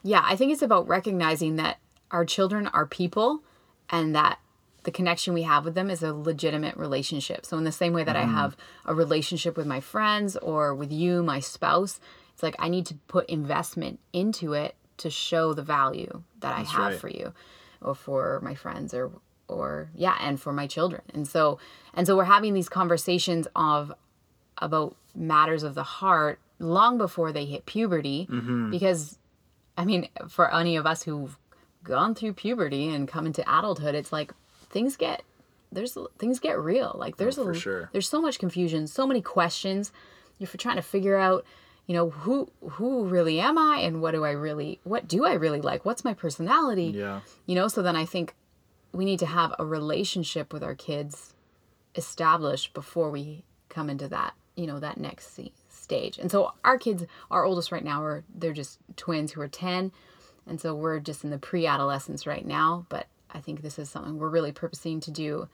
Yeah, 0.03 0.23
I 0.25 0.37
think 0.37 0.53
it's 0.53 0.63
about 0.63 0.89
recognizing 0.89 1.57
that 1.57 1.79
our 2.11 2.25
children 2.25 2.67
are 2.69 2.87
people 2.87 3.43
and 3.89 4.15
that 4.15 4.39
the 4.85 4.91
connection 4.91 5.35
we 5.35 5.43
have 5.43 5.65
with 5.65 5.75
them 5.75 5.91
is 5.91 6.03
a 6.03 6.13
legitimate 6.13 6.77
relationship. 6.77 7.47
So, 7.47 7.57
in 7.57 7.65
the 7.65 7.73
same 7.73 7.93
way 7.93 8.05
that 8.05 8.17
I 8.17 8.25
mm. 8.25 8.33
have 8.33 8.57
a 8.85 8.95
relationship 8.95 9.57
with 9.57 9.67
my 9.67 9.81
friends 9.81 10.37
or 10.37 10.75
with 10.75 10.93
you, 10.93 11.23
my 11.23 11.41
spouse, 11.41 12.01
it's 12.35 12.43
like 12.43 12.57
I 12.59 12.69
need 12.69 12.87
to 12.87 12.95
put 13.09 13.29
investment 13.29 14.01
into 14.13 14.53
it 14.55 14.75
to 14.99 15.11
show 15.11 15.55
the 15.55 15.63
value 15.63 16.23
that 16.41 16.55
I 16.55 16.63
have 16.63 16.93
right. 16.93 17.01
for 17.01 17.09
you 17.09 17.33
or 17.81 17.95
for 17.95 18.41
my 18.43 18.55
friends 18.55 18.95
or 18.95 19.11
or 19.49 19.91
yeah, 19.95 20.17
and 20.21 20.41
for 20.41 20.53
my 20.53 20.67
children. 20.67 21.03
And 21.13 21.27
so 21.29 21.59
and 21.95 22.07
so 22.07 22.17
we're 22.17 22.25
having 22.25 22.55
these 22.55 22.69
conversations 22.69 23.47
of 23.55 23.93
about 24.59 24.97
matters 25.15 25.63
of 25.63 25.75
the 25.75 25.83
heart 25.83 26.41
long 26.59 26.97
before 26.97 27.33
they 27.33 27.45
hit 27.45 27.67
puberty 27.67 28.27
mm-hmm. 28.31 28.71
because 28.71 29.19
I 29.77 29.85
mean, 29.85 30.09
for 30.29 30.53
any 30.55 30.77
of 30.77 30.87
us 30.87 31.03
who've 31.03 31.37
gone 31.83 32.15
through 32.15 32.35
puberty 32.35 32.89
and 32.89 33.09
come 33.09 33.27
into 33.27 33.43
adulthood, 33.43 33.95
it's 33.95 34.13
like 34.13 34.33
things 34.73 34.97
get 34.97 35.23
there's 35.71 35.97
things 36.19 36.39
get 36.41 36.59
real. 36.59 36.95
Like 36.99 37.17
there's 37.17 37.39
Oh, 37.39 37.45
for 37.45 37.53
a 37.53 37.55
sure. 37.55 37.89
there's 37.93 38.09
so 38.09 38.21
much 38.21 38.39
confusion, 38.39 38.87
so 38.87 39.07
many 39.07 39.23
questions. 39.23 39.91
You're 40.39 40.49
for 40.49 40.59
trying 40.59 40.77
to 40.77 40.83
figure 40.83 41.17
out, 41.17 41.47
you 41.87 41.95
know, 41.95 42.11
who 42.11 42.51
who 42.73 43.05
really 43.07 43.41
am 43.41 43.57
I 43.57 43.79
and 43.79 44.03
what 44.03 44.11
do 44.11 44.25
I 44.25 44.33
really 44.33 44.81
what 44.85 45.09
do 45.09 45.25
I 45.25 45.33
really 45.35 45.61
like? 45.63 45.85
What's 45.87 46.05
my 46.05 46.13
personality? 46.13 46.93
yeah. 46.95 47.21
You 47.47 47.55
know, 47.55 47.69
so 47.69 47.81
then 47.81 47.97
I 47.97 48.05
think 48.05 48.35
we 48.93 49.05
need 49.07 49.21
to 49.21 49.27
have 49.27 49.55
a 49.59 49.65
relationship 49.65 50.53
with 50.53 50.63
our 50.63 50.75
kids 50.75 51.33
established 51.95 52.75
before 52.75 53.11
we 53.11 53.45
come 53.69 53.89
into 53.89 54.09
that, 54.09 54.35
you 54.57 54.67
know, 54.67 54.79
that 54.81 54.99
next 54.99 55.39
stage. 55.71 56.19
And 56.19 56.31
so 56.31 56.53
our 56.65 56.79
kids, 56.79 57.05
our 57.31 57.45
oldest 57.45 57.73
right 57.73 57.85
now 57.85 58.03
are 58.03 58.25
they're 58.35 58.53
just 58.53 58.79
twins 58.97 59.33
who 59.33 59.41
are 59.41 59.49
10. 59.49 59.93
And 60.47 60.61
so 60.61 60.75
we're 60.75 61.01
just 61.01 61.25
in 61.25 61.31
the 61.31 61.39
pre-adolescence 61.39 62.27
right 62.27 62.45
now, 62.45 62.85
but 62.89 63.07
I 63.33 63.41
think 63.41 63.63
this 63.63 63.79
is 63.79 63.89
something 63.91 64.19
we're 64.19 64.29
really 64.29 64.53
purposing 64.53 65.01
to 65.01 65.11
do 65.11 65.49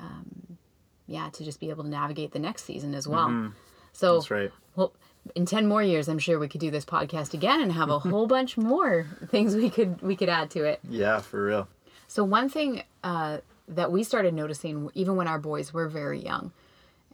um, 0.00 0.58
yeah, 1.06 1.30
to 1.30 1.44
just 1.44 1.58
be 1.58 1.70
able 1.70 1.84
to 1.84 1.90
navigate 1.90 2.32
the 2.32 2.38
next 2.38 2.64
season 2.64 2.94
as 2.94 3.08
well. 3.08 3.52
So 3.92 4.14
That's 4.14 4.30
right. 4.30 4.52
well, 4.76 4.92
in 5.34 5.46
10 5.46 5.66
more 5.66 5.82
years, 5.82 6.08
I'm 6.08 6.18
sure 6.18 6.38
we 6.38 6.48
could 6.48 6.60
do 6.60 6.70
this 6.70 6.84
podcast 6.84 7.34
again 7.34 7.60
and 7.60 7.72
have 7.72 7.90
a 7.90 7.98
whole 7.98 8.26
bunch 8.36 8.56
more 8.56 9.06
things 9.28 9.56
we 9.56 9.70
could 9.70 10.00
we 10.02 10.14
could 10.14 10.28
add 10.28 10.50
to 10.50 10.64
it. 10.64 10.80
Yeah, 10.88 11.18
for 11.18 11.44
real. 11.44 11.68
So 12.06 12.24
one 12.24 12.48
thing 12.48 12.82
uh, 13.02 13.38
that 13.66 13.90
we 13.90 14.04
started 14.04 14.34
noticing, 14.34 14.90
even 14.94 15.16
when 15.16 15.26
our 15.26 15.38
boys 15.38 15.74
were 15.74 15.88
very 15.88 16.20
young, 16.20 16.52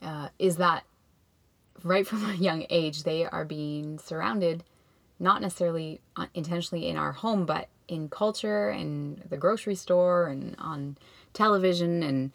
uh, 0.02 0.28
is 0.38 0.56
that 0.56 0.84
right 1.82 2.06
from 2.06 2.28
a 2.28 2.34
young 2.34 2.66
age 2.68 3.04
they 3.04 3.24
are 3.24 3.44
being 3.44 3.98
surrounded, 3.98 4.64
not 5.18 5.40
necessarily 5.40 6.00
uh, 6.16 6.26
intentionally 6.34 6.88
in 6.88 6.96
our 6.96 7.12
home, 7.12 7.46
but 7.46 7.68
in 7.88 8.08
culture 8.08 8.68
and 8.70 9.22
the 9.28 9.36
grocery 9.36 9.74
store 9.74 10.26
and 10.26 10.56
on 10.58 10.96
television 11.32 12.02
and 12.02 12.32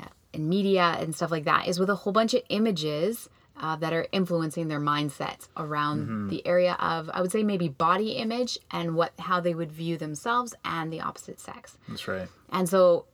uh, 0.00 0.06
in 0.32 0.48
media 0.48 0.96
and 0.98 1.14
stuff 1.14 1.30
like 1.30 1.44
that, 1.44 1.68
is 1.68 1.78
with 1.78 1.90
a 1.90 1.94
whole 1.94 2.12
bunch 2.12 2.34
of 2.34 2.42
images. 2.48 3.28
Uh, 3.62 3.76
that 3.76 3.92
are 3.92 4.06
influencing 4.10 4.68
their 4.68 4.80
mindsets 4.80 5.48
around 5.54 6.30
the 6.30 6.46
area 6.46 6.78
of 6.80 7.10
I 7.12 7.20
would 7.20 7.30
say 7.30 7.42
maybe 7.42 7.68
body 7.68 8.12
image 8.12 8.58
and 8.70 8.94
what 8.94 9.12
how 9.18 9.38
they 9.40 9.54
would 9.54 9.70
view 9.70 9.98
themselves 9.98 10.54
and 10.64 10.90
the 10.90 11.02
opposite 11.02 11.38
sex. 11.38 11.76
That's 11.86 12.08
right. 12.08 12.26
And 12.48 12.66
so 12.66 13.04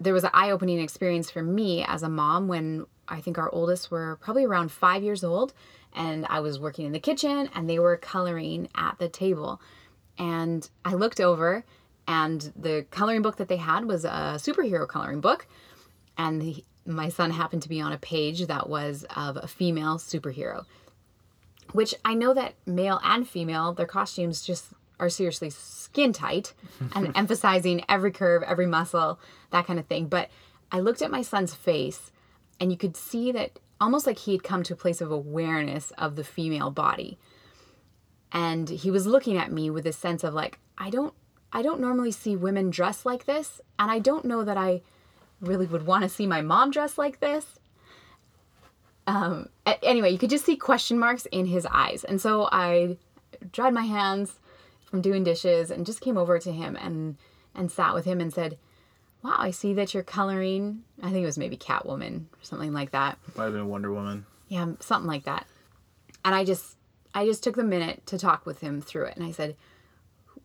there 0.00 0.12
was 0.12 0.24
an 0.24 0.30
eye 0.32 0.50
opening 0.50 0.80
experience 0.80 1.30
for 1.30 1.42
me 1.42 1.84
as 1.84 2.02
a 2.02 2.08
mom 2.08 2.48
when 2.48 2.86
I 3.06 3.20
think 3.20 3.38
our 3.38 3.48
oldest 3.52 3.90
were 3.90 4.16
probably 4.16 4.44
around 4.44 4.72
five 4.72 5.02
years 5.02 5.22
old, 5.22 5.52
and 5.94 6.26
I 6.28 6.40
was 6.40 6.58
working 6.58 6.86
in 6.86 6.92
the 6.92 7.00
kitchen, 7.00 7.48
and 7.54 7.68
they 7.68 7.78
were 7.78 7.96
coloring 7.96 8.68
at 8.74 8.98
the 8.98 9.08
table. 9.08 9.60
And 10.18 10.68
I 10.84 10.94
looked 10.94 11.20
over, 11.20 11.64
and 12.06 12.52
the 12.56 12.86
coloring 12.90 13.22
book 13.22 13.36
that 13.36 13.48
they 13.48 13.56
had 13.56 13.84
was 13.86 14.04
a 14.04 14.36
superhero 14.36 14.86
coloring 14.86 15.20
book. 15.20 15.46
And 16.16 16.40
the, 16.40 16.64
my 16.86 17.08
son 17.08 17.30
happened 17.30 17.62
to 17.62 17.68
be 17.68 17.80
on 17.80 17.92
a 17.92 17.98
page 17.98 18.46
that 18.46 18.68
was 18.68 19.04
of 19.16 19.36
a 19.36 19.46
female 19.46 19.96
superhero, 19.96 20.64
which 21.72 21.94
I 22.04 22.14
know 22.14 22.34
that 22.34 22.54
male 22.66 23.00
and 23.02 23.28
female, 23.28 23.72
their 23.72 23.86
costumes 23.86 24.42
just 24.42 24.66
are 24.98 25.08
seriously 25.08 25.50
skin 25.50 26.12
tight 26.12 26.52
and 26.94 27.16
emphasizing 27.16 27.82
every 27.88 28.12
curve, 28.12 28.42
every 28.42 28.66
muscle, 28.66 29.18
that 29.50 29.66
kind 29.66 29.78
of 29.78 29.86
thing. 29.86 30.06
But 30.06 30.30
I 30.70 30.80
looked 30.80 31.02
at 31.02 31.10
my 31.10 31.22
son's 31.22 31.54
face, 31.54 32.12
and 32.60 32.70
you 32.70 32.78
could 32.78 32.96
see 32.96 33.32
that 33.32 33.58
almost 33.80 34.06
like 34.06 34.18
he 34.18 34.32
had 34.32 34.42
come 34.42 34.62
to 34.64 34.74
a 34.74 34.76
place 34.76 35.00
of 35.00 35.10
awareness 35.10 35.90
of 35.92 36.16
the 36.16 36.24
female 36.24 36.70
body. 36.70 37.18
And 38.32 38.68
he 38.68 38.90
was 38.90 39.06
looking 39.06 39.36
at 39.36 39.50
me 39.50 39.70
with 39.70 39.86
a 39.86 39.92
sense 39.92 40.22
of 40.22 40.34
like 40.34 40.58
i 40.78 40.88
don't 40.88 41.12
i 41.52 41.62
don't 41.62 41.80
normally 41.80 42.12
see 42.12 42.36
women 42.36 42.70
dressed 42.70 43.04
like 43.04 43.26
this 43.26 43.60
and 43.78 43.90
i 43.90 43.98
don't 43.98 44.24
know 44.24 44.44
that 44.44 44.56
i 44.56 44.80
really 45.40 45.66
would 45.66 45.84
want 45.84 46.02
to 46.02 46.08
see 46.08 46.26
my 46.26 46.40
mom 46.40 46.70
dressed 46.70 46.98
like 46.98 47.20
this. 47.20 47.58
Um 49.06 49.48
anyway 49.82 50.10
you 50.10 50.18
could 50.18 50.30
just 50.30 50.44
see 50.44 50.56
question 50.56 50.98
marks 50.98 51.26
in 51.26 51.46
his 51.46 51.66
eyes. 51.66 52.04
And 52.04 52.20
so 52.20 52.48
i 52.52 52.98
dried 53.52 53.74
my 53.74 53.84
hands 53.84 54.38
from 54.84 55.00
doing 55.00 55.24
dishes 55.24 55.70
and 55.70 55.86
just 55.86 56.00
came 56.00 56.18
over 56.18 56.38
to 56.38 56.52
him 56.52 56.76
and 56.76 57.16
and 57.54 57.70
sat 57.72 57.94
with 57.94 58.04
him 58.04 58.20
and 58.20 58.32
said 58.32 58.58
wow 59.22 59.36
i 59.38 59.50
see 59.50 59.74
that 59.74 59.94
you're 59.94 60.02
coloring. 60.02 60.82
I 61.02 61.10
think 61.10 61.22
it 61.22 61.26
was 61.26 61.38
maybe 61.38 61.56
catwoman 61.56 62.24
or 62.32 62.42
something 62.42 62.72
like 62.72 62.90
that. 62.92 63.18
Might 63.36 63.44
have 63.44 63.52
been 63.54 63.68
Wonder 63.68 63.92
Woman. 63.92 64.26
yeah 64.48 64.72
something 64.80 65.08
like 65.08 65.24
that. 65.24 65.46
And 66.24 66.34
i 66.34 66.44
just 66.44 66.76
i 67.14 67.24
just 67.24 67.42
took 67.42 67.56
the 67.56 67.64
minute 67.64 68.06
to 68.06 68.18
talk 68.18 68.46
with 68.46 68.60
him 68.60 68.80
through 68.80 69.04
it 69.04 69.16
and 69.16 69.24
i 69.24 69.30
said 69.30 69.56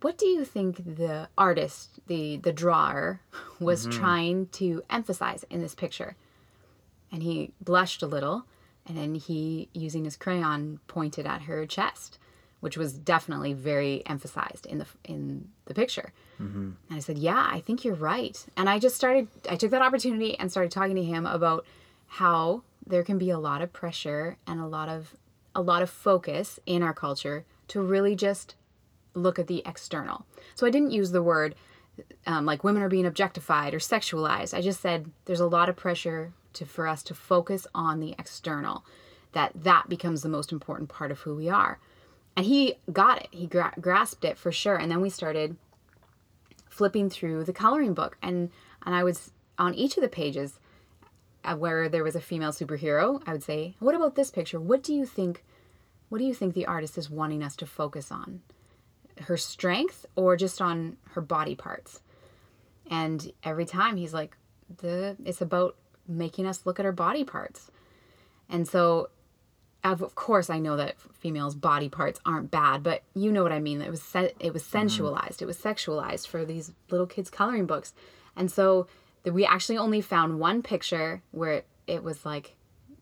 what 0.02 0.18
do 0.18 0.28
you 0.28 0.46
think 0.46 0.78
the 0.98 1.30
artist 1.38 2.00
the 2.08 2.38
the 2.38 2.54
drawer 2.54 3.22
was 3.60 3.88
mm-hmm. 3.88 4.00
trying 4.00 4.48
to 4.48 4.84
emphasize 4.90 5.44
in 5.50 5.62
this 5.62 5.76
picture? 5.76 6.16
And 7.12 7.24
he 7.24 7.54
blushed 7.62 8.04
a 8.04 8.08
little 8.08 8.46
and 8.86 8.98
then 8.98 9.16
he 9.16 9.70
using 9.74 10.06
his 10.06 10.16
crayon 10.16 10.80
pointed 10.88 11.26
at 11.26 11.44
her 11.44 11.66
chest 11.66 12.20
which 12.66 12.78
was 12.78 12.94
definitely 12.94 13.54
very 13.54 14.02
emphasized 14.08 14.66
in 14.66 14.80
the 14.80 14.88
in 15.04 15.48
the 15.66 15.74
picture 15.76 16.12
and 16.90 16.98
i 16.98 17.00
said 17.00 17.18
yeah 17.18 17.48
i 17.52 17.60
think 17.60 17.86
you're 17.86 17.94
right 17.94 18.48
and 18.58 18.68
i 18.68 18.80
just 18.80 18.96
started 18.96 19.28
i 19.50 19.56
took 19.56 19.70
that 19.70 19.84
opportunity 19.84 20.38
and 20.40 20.50
started 20.50 20.72
talking 20.72 20.96
to 20.96 21.04
him 21.04 21.28
about 21.28 21.64
how 22.08 22.64
there 22.88 23.04
can 23.04 23.20
be 23.20 23.30
a 23.30 23.38
lot 23.38 23.62
of 23.62 23.72
pressure 23.72 24.38
and 24.48 24.60
a 24.60 24.66
lot 24.66 24.90
of 24.90 25.16
a 25.54 25.62
lot 25.62 25.84
of 25.84 25.90
focus 25.90 26.60
in 26.66 26.82
our 26.82 26.94
culture 26.94 27.46
to 27.68 27.80
really 27.82 28.16
just 28.16 28.56
look 29.14 29.38
at 29.38 29.46
the 29.46 29.62
external 29.64 30.26
so 30.56 30.66
i 30.66 30.72
didn't 30.72 30.92
use 30.92 31.12
the 31.12 31.24
word 31.24 31.54
um, 32.26 32.46
like 32.46 32.64
women 32.64 32.82
are 32.82 32.90
being 32.90 33.06
objectified 33.06 33.74
or 33.74 33.80
sexualized. 33.80 34.54
I 34.54 34.62
just 34.62 34.82
said 34.82 35.12
there's 35.26 35.40
a 35.40 35.48
lot 35.48 35.70
of 35.70 35.76
pressure 35.76 36.34
to 36.54 36.66
for 36.66 36.88
us 36.88 37.04
to 37.04 37.14
focus 37.14 37.68
on 37.74 38.00
the 38.00 38.16
external, 38.18 38.84
that 39.34 39.52
that 39.56 39.90
becomes 39.90 40.22
the 40.22 40.30
most 40.30 40.52
important 40.52 40.90
part 40.90 41.12
of 41.12 41.20
who 41.20 41.36
we 41.36 41.50
are. 41.50 41.80
And 42.36 42.46
he 42.46 42.76
got 42.92 43.22
it. 43.22 43.28
He 43.32 43.48
gra- 43.48 43.74
grasped 43.80 44.26
it 44.26 44.38
for 44.38 44.52
sure. 44.52 44.76
And 44.76 44.92
then 44.92 45.02
we 45.02 45.10
started 45.10 45.56
flipping 46.70 47.10
through 47.10 47.46
the 47.46 47.54
coloring 47.54 47.94
book, 47.94 48.18
and 48.22 48.52
and 48.86 48.94
I 48.94 49.04
was 49.04 49.32
on 49.58 49.74
each 49.74 49.96
of 49.96 50.04
the 50.04 50.10
pages 50.10 50.60
uh, 51.46 51.56
where 51.56 51.88
there 51.88 52.04
was 52.04 52.16
a 52.16 52.22
female 52.22 52.52
superhero. 52.52 53.22
I 53.26 53.32
would 53.32 53.44
say, 53.44 53.76
"What 53.80 53.96
about 53.96 54.16
this 54.16 54.32
picture? 54.32 54.60
What 54.60 54.84
do 54.84 54.94
you 54.94 55.06
think? 55.06 55.44
What 56.10 56.18
do 56.18 56.26
you 56.26 56.34
think 56.34 56.54
the 56.54 56.66
artist 56.66 56.98
is 56.98 57.10
wanting 57.10 57.42
us 57.44 57.56
to 57.58 57.66
focus 57.66 58.12
on?" 58.12 58.42
her 59.22 59.38
strength 59.38 60.06
or 60.16 60.36
just 60.36 60.62
on 60.62 60.98
her 61.12 61.22
body 61.22 61.56
parts. 61.56 62.02
And 62.90 63.32
every 63.44 63.66
time 63.66 63.98
he's 63.98 64.14
like, 64.14 64.38
the 64.78 65.16
it's 65.24 65.42
about 65.42 65.76
making 66.08 66.46
us 66.46 66.66
look 66.66 66.80
at 66.80 66.86
our 66.86 66.92
body 66.92 67.24
parts. 67.24 67.72
And 68.50 68.68
so 68.68 69.10
of 69.92 70.02
of 70.02 70.16
course 70.16 70.50
I 70.50 70.60
know 70.60 70.76
that 70.78 70.96
females 71.14 71.56
body 71.56 71.90
parts 71.90 72.20
aren't 72.26 72.52
bad, 72.52 72.84
but 72.84 73.04
you 73.14 73.32
know 73.32 73.44
what 73.44 73.52
I 73.52 73.60
mean. 73.60 73.82
It 73.82 73.92
was 73.92 74.02
se- 74.02 74.34
it 74.40 74.54
was 74.54 74.64
mm-hmm. 74.64 74.78
sensualized. 74.78 75.42
It 75.42 75.46
was 75.46 75.58
sexualized 75.58 76.28
for 76.28 76.46
these 76.46 76.72
little 76.90 77.08
kids 77.08 77.30
coloring 77.30 77.66
books. 77.66 77.94
And 78.36 78.52
so 78.52 78.88
the, 79.24 79.32
we 79.32 79.46
actually 79.46 79.78
only 79.78 80.02
found 80.02 80.40
one 80.40 80.62
picture 80.62 81.22
where 81.32 81.54
it, 81.54 81.68
it 81.88 82.04
was 82.04 82.26
like 82.26 82.56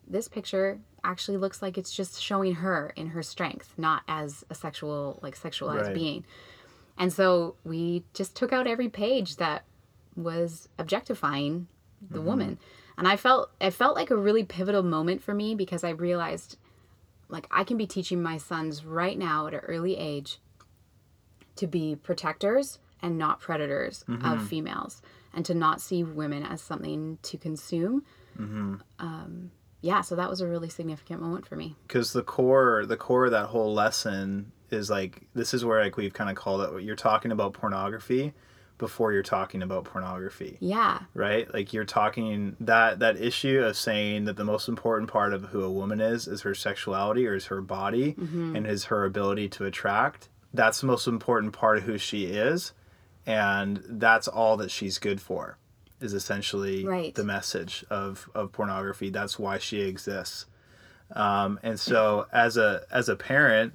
this 0.06 0.28
picture 0.28 0.80
actually 1.02 1.36
looks 1.36 1.60
like 1.60 1.76
it's 1.76 1.94
just 1.94 2.22
showing 2.22 2.54
her 2.56 2.92
in 2.96 3.08
her 3.08 3.22
strength, 3.22 3.74
not 3.76 4.02
as 4.08 4.44
a 4.50 4.54
sexual, 4.54 5.18
like 5.22 5.38
sexualized 5.38 5.86
Right. 5.86 5.94
being. 5.94 6.24
And 6.96 7.12
so 7.12 7.56
we 7.64 8.04
just 8.14 8.36
took 8.36 8.52
out 8.52 8.66
every 8.66 8.88
page 8.88 9.36
that 9.36 9.64
was 10.16 10.68
objectifying 10.78 11.66
the 12.10 12.18
mm-hmm. 12.18 12.26
woman. 12.26 12.58
And 12.96 13.08
I 13.08 13.16
felt 13.16 13.50
it 13.60 13.72
felt 13.72 13.96
like 13.96 14.10
a 14.10 14.16
really 14.16 14.44
pivotal 14.44 14.82
moment 14.82 15.22
for 15.22 15.34
me 15.34 15.54
because 15.54 15.82
I 15.82 15.90
realized 15.90 16.56
like 17.28 17.46
I 17.50 17.64
can 17.64 17.76
be 17.76 17.86
teaching 17.86 18.22
my 18.22 18.38
sons 18.38 18.84
right 18.84 19.18
now 19.18 19.46
at 19.46 19.54
an 19.54 19.60
early 19.60 19.96
age 19.96 20.38
to 21.56 21.66
be 21.66 21.96
protectors 21.96 22.78
and 23.00 23.18
not 23.18 23.40
predators 23.40 24.04
of 24.08 24.46
females 24.48 25.02
and 25.32 25.44
to 25.46 25.54
not 25.54 25.80
see 25.80 26.02
women 26.04 26.44
as 26.44 26.60
something 26.60 27.18
to 27.22 27.36
consume. 27.38 28.04
Um, 28.98 29.50
yeah, 29.80 30.00
so 30.00 30.16
that 30.16 30.30
was 30.30 30.40
a 30.40 30.48
really 30.48 30.68
significant 30.70 31.20
moment 31.20 31.46
for 31.46 31.56
me. 31.56 31.76
because 31.86 32.12
the 32.12 32.22
core 32.22 32.84
the 32.86 32.96
core 32.96 33.26
of 33.26 33.30
that 33.32 33.46
whole 33.46 33.72
lesson 33.74 34.52
is 34.70 34.88
like 34.90 35.22
this 35.34 35.52
is 35.54 35.64
where 35.64 35.82
like 35.82 35.96
we've 35.96 36.14
kind 36.14 36.30
of 36.30 36.36
called 36.36 36.62
it 36.62 36.72
what 36.72 36.82
you're 36.82 36.96
talking 36.96 37.30
about 37.30 37.52
pornography 37.52 38.32
before 38.86 39.12
you're 39.14 39.22
talking 39.38 39.62
about 39.62 39.84
pornography. 39.84 40.56
Yeah, 40.60 41.00
right? 41.14 41.46
Like 41.56 41.72
you're 41.72 41.84
talking 42.00 42.56
that 42.60 42.98
that 42.98 43.16
issue 43.20 43.58
of 43.68 43.76
saying 43.76 44.24
that 44.26 44.36
the 44.36 44.44
most 44.44 44.68
important 44.68 45.10
part 45.10 45.32
of 45.32 45.40
who 45.52 45.62
a 45.64 45.70
woman 45.70 46.00
is 46.00 46.28
is 46.28 46.42
her 46.42 46.54
sexuality 46.54 47.26
or 47.26 47.34
is 47.34 47.46
her 47.46 47.60
body 47.60 48.14
and 48.56 48.66
is 48.66 48.84
her 48.92 49.04
ability 49.04 49.48
to 49.56 49.64
attract 49.64 50.28
that's 50.60 50.80
the 50.82 50.86
most 50.86 51.06
important 51.08 51.52
part 51.52 51.78
of 51.78 51.84
who 51.84 51.98
she 51.98 52.26
is 52.26 52.72
and 53.26 53.82
that's 53.88 54.28
all 54.28 54.56
that 54.58 54.70
she's 54.70 54.98
good 54.98 55.20
for 55.20 55.56
is 56.00 56.12
essentially 56.14 56.84
Right. 56.84 57.14
the 57.14 57.24
message 57.24 57.84
of 57.90 58.28
of 58.34 58.52
pornography. 58.52 59.08
That's 59.10 59.38
why 59.38 59.58
she 59.58 59.80
exists. 59.80 60.46
Um, 61.12 61.58
and 61.62 61.78
so 61.80 62.26
as 62.32 62.56
a 62.56 62.82
as 62.90 63.08
a 63.08 63.16
parent 63.16 63.72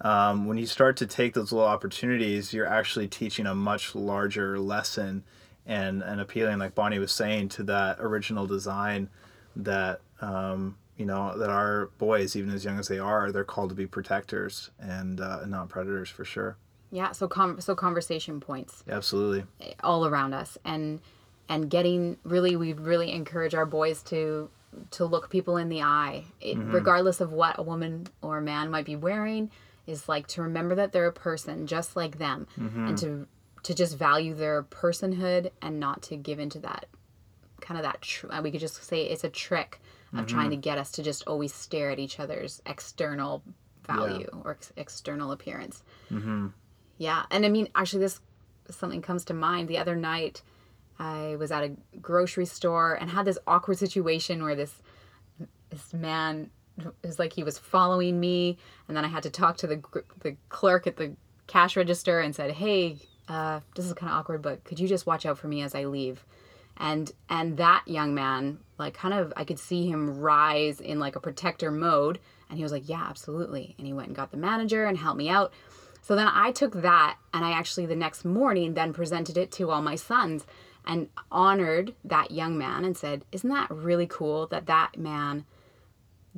um, 0.00 0.46
when 0.46 0.58
you 0.58 0.66
start 0.66 0.96
to 0.96 1.06
take 1.06 1.34
those 1.34 1.52
little 1.52 1.68
opportunities 1.68 2.52
you're 2.52 2.66
actually 2.66 3.08
teaching 3.08 3.46
a 3.46 3.54
much 3.54 3.94
larger 3.94 4.58
lesson 4.58 5.24
and 5.66 6.02
and 6.02 6.20
appealing 6.20 6.58
like 6.58 6.74
bonnie 6.74 6.98
was 6.98 7.12
saying 7.12 7.48
to 7.48 7.62
that 7.62 7.96
original 8.00 8.46
design 8.46 9.08
that 9.56 10.00
um, 10.20 10.76
you 10.96 11.06
know 11.06 11.36
that 11.38 11.50
our 11.50 11.90
boys 11.98 12.36
even 12.36 12.50
as 12.50 12.64
young 12.64 12.78
as 12.78 12.88
they 12.88 12.98
are 12.98 13.32
they're 13.32 13.44
called 13.44 13.70
to 13.70 13.74
be 13.74 13.86
protectors 13.86 14.70
and 14.80 15.20
uh, 15.20 15.44
not 15.46 15.68
predators 15.68 16.08
for 16.08 16.24
sure 16.24 16.56
yeah. 16.90 17.12
So 17.12 17.28
com- 17.28 17.60
so 17.60 17.74
conversation 17.74 18.40
points. 18.40 18.82
absolutely 18.88 19.44
all 19.82 20.06
around 20.06 20.34
us 20.34 20.56
and 20.64 21.00
and 21.48 21.70
getting 21.70 22.16
really 22.24 22.56
we 22.56 22.72
really 22.72 23.12
encourage 23.12 23.54
our 23.54 23.66
boys 23.66 24.02
to 24.04 24.50
to 24.92 25.04
look 25.04 25.30
people 25.30 25.56
in 25.56 25.68
the 25.68 25.82
eye 25.82 26.24
it, 26.40 26.58
regardless 26.58 27.20
of 27.20 27.32
what 27.32 27.58
a 27.58 27.62
woman 27.62 28.06
or 28.20 28.38
a 28.38 28.42
man 28.42 28.70
might 28.70 28.84
be 28.84 28.96
wearing 28.96 29.50
is 29.88 30.08
like 30.08 30.26
to 30.28 30.42
remember 30.42 30.74
that 30.76 30.92
they're 30.92 31.06
a 31.06 31.12
person 31.12 31.66
just 31.66 31.96
like 31.96 32.18
them 32.18 32.46
mm-hmm. 32.58 32.86
and 32.88 32.98
to 32.98 33.26
to 33.64 33.74
just 33.74 33.98
value 33.98 34.34
their 34.34 34.62
personhood 34.62 35.50
and 35.60 35.80
not 35.80 36.02
to 36.02 36.16
give 36.16 36.38
into 36.38 36.60
that 36.60 36.86
kind 37.60 37.76
of 37.78 37.84
that 37.84 38.00
tr- 38.00 38.30
uh, 38.30 38.40
we 38.40 38.50
could 38.50 38.60
just 38.60 38.84
say 38.84 39.02
it's 39.02 39.24
a 39.24 39.28
trick 39.28 39.80
of 40.12 40.20
mm-hmm. 40.20 40.26
trying 40.26 40.50
to 40.50 40.56
get 40.56 40.78
us 40.78 40.92
to 40.92 41.02
just 41.02 41.26
always 41.26 41.52
stare 41.52 41.90
at 41.90 41.98
each 41.98 42.20
other's 42.20 42.62
external 42.66 43.42
value 43.84 44.28
or 44.44 44.52
ex- 44.52 44.72
external 44.76 45.32
appearance. 45.32 45.82
Mm-hmm. 46.10 46.48
Yeah, 46.98 47.24
and 47.30 47.44
I 47.44 47.48
mean, 47.48 47.68
actually, 47.74 48.00
this 48.00 48.20
something 48.70 49.02
comes 49.02 49.24
to 49.26 49.34
mind. 49.34 49.68
The 49.68 49.78
other 49.78 49.96
night, 49.96 50.42
I 50.98 51.36
was 51.36 51.50
at 51.50 51.64
a 51.64 51.72
grocery 52.00 52.46
store 52.46 52.94
and 52.94 53.10
had 53.10 53.24
this 53.24 53.38
awkward 53.46 53.78
situation 53.78 54.42
where 54.42 54.54
this 54.54 54.74
this 55.70 55.92
man 55.92 56.50
was 57.02 57.18
like 57.18 57.32
he 57.32 57.44
was 57.44 57.58
following 57.58 58.20
me, 58.20 58.58
and 58.86 58.96
then 58.96 59.04
I 59.04 59.08
had 59.08 59.22
to 59.24 59.30
talk 59.30 59.56
to 59.58 59.66
the 59.66 59.82
the 60.20 60.36
clerk 60.48 60.86
at 60.86 60.96
the 60.96 61.16
cash 61.46 61.76
register 61.76 62.20
and 62.20 62.34
said, 62.34 62.52
"Hey, 62.52 62.98
uh, 63.28 63.60
this 63.74 63.86
is 63.86 63.92
kind 63.94 64.12
of 64.12 64.18
awkward, 64.18 64.42
but 64.42 64.64
could 64.64 64.80
you 64.80 64.88
just 64.88 65.06
watch 65.06 65.26
out 65.26 65.38
for 65.38 65.48
me 65.48 65.62
as 65.62 65.74
I 65.74 65.84
leave?" 65.84 66.24
And 66.76 67.10
and 67.28 67.56
that 67.56 67.82
young 67.86 68.14
man, 68.14 68.58
like, 68.78 68.94
kind 68.94 69.14
of, 69.14 69.32
I 69.36 69.44
could 69.44 69.58
see 69.58 69.88
him 69.88 70.18
rise 70.20 70.80
in 70.80 71.00
like 71.00 71.16
a 71.16 71.20
protector 71.20 71.70
mode, 71.70 72.20
and 72.48 72.58
he 72.58 72.62
was 72.62 72.72
like, 72.72 72.88
"Yeah, 72.88 73.04
absolutely," 73.08 73.74
and 73.78 73.86
he 73.86 73.92
went 73.92 74.08
and 74.08 74.16
got 74.16 74.30
the 74.30 74.36
manager 74.36 74.84
and 74.84 74.98
helped 74.98 75.18
me 75.18 75.28
out. 75.28 75.52
So 76.02 76.16
then 76.16 76.28
I 76.32 76.52
took 76.52 76.80
that 76.80 77.18
and 77.34 77.44
I 77.44 77.50
actually 77.50 77.84
the 77.84 77.96
next 77.96 78.24
morning 78.24 78.72
then 78.72 78.94
presented 78.94 79.36
it 79.36 79.50
to 79.52 79.70
all 79.70 79.82
my 79.82 79.94
sons 79.94 80.46
and 80.86 81.08
honored 81.30 81.94
that 82.02 82.30
young 82.30 82.56
man 82.56 82.84
and 82.84 82.96
said, 82.96 83.24
"Isn't 83.30 83.50
that 83.50 83.70
really 83.70 84.06
cool 84.06 84.46
that 84.46 84.66
that 84.66 84.96
man 84.96 85.44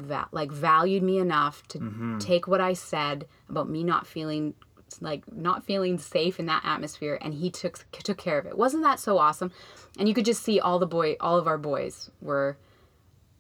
that 0.09 0.29
like 0.33 0.51
valued 0.51 1.03
me 1.03 1.19
enough 1.19 1.67
to 1.69 2.17
take 2.21 2.47
what 2.49 2.61
I 2.61 2.73
said 2.73 3.27
about 3.49 3.69
me 3.69 3.85
not 3.85 4.07
feeling 4.07 4.55
like 5.01 5.23
not 5.33 5.65
feeling 5.65 5.99
safe 5.99 6.41
in 6.41 6.47
that 6.47 6.63
atmosphere 6.65 7.17
and 7.23 7.33
he 7.35 7.51
took 7.51 7.85
took 7.93 8.19
care 8.19 8.39
of 8.39 8.47
it. 8.47 8.59
Wasn't 8.59 8.83
that 8.83 8.99
so 8.99 9.19
awesome? 9.19 9.53
And 9.99 10.09
you 10.09 10.15
could 10.15 10.25
just 10.25 10.43
see 10.43 10.59
all 10.59 10.79
the 10.79 10.87
boy 10.87 11.17
all 11.21 11.39
of 11.39 11.47
our 11.47 11.59
boys 11.59 12.11
were 12.21 12.57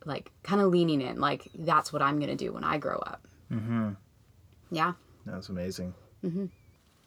like 0.04 0.30
kind 0.42 0.60
of 0.60 0.68
leaning 0.70 1.00
in 1.00 1.20
like 1.20 1.48
that's 1.58 1.92
what 1.92 2.02
I'm 2.02 2.18
going 2.18 2.30
to 2.30 2.36
do 2.36 2.52
when 2.52 2.64
I 2.64 2.78
grow 2.78 2.98
up. 2.98 3.26
Mhm. 3.52 3.96
Yeah. 4.70 4.92
That's 5.26 5.48
amazing. 5.48 5.94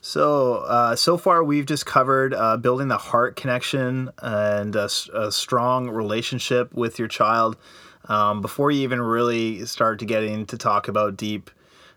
So, 0.01 0.55
uh, 0.55 0.97
so 0.97 1.15
far 1.17 1.43
we've 1.45 1.65
just 1.65 1.85
covered 1.85 2.33
uh, 2.33 2.57
building 2.57 2.89
the 2.89 2.97
heart 2.97 3.37
connection 3.37 4.11
and 4.21 4.75
a 4.75 4.89
strong 4.89 5.89
relationship 5.89 6.73
with 6.73 6.99
your 6.99 7.07
child. 7.07 7.55
Um, 8.09 8.41
before 8.41 8.71
you 8.71 8.81
even 8.81 9.01
really 9.01 9.65
start 9.65 9.99
to 9.99 10.05
get 10.05 10.23
into 10.23 10.57
talk 10.57 10.87
about 10.87 11.17
deep 11.17 11.49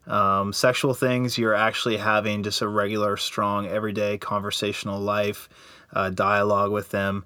um, 0.06 0.52
sexual 0.52 0.94
things, 0.94 1.36
you're 1.36 1.54
actually 1.54 1.96
having 1.96 2.42
just 2.42 2.62
a 2.62 2.68
regular, 2.68 3.16
strong, 3.16 3.66
everyday 3.66 4.18
conversational 4.18 5.00
life, 5.00 5.48
uh, 5.92 6.10
dialogue 6.10 6.70
with 6.70 6.90
them. 6.90 7.24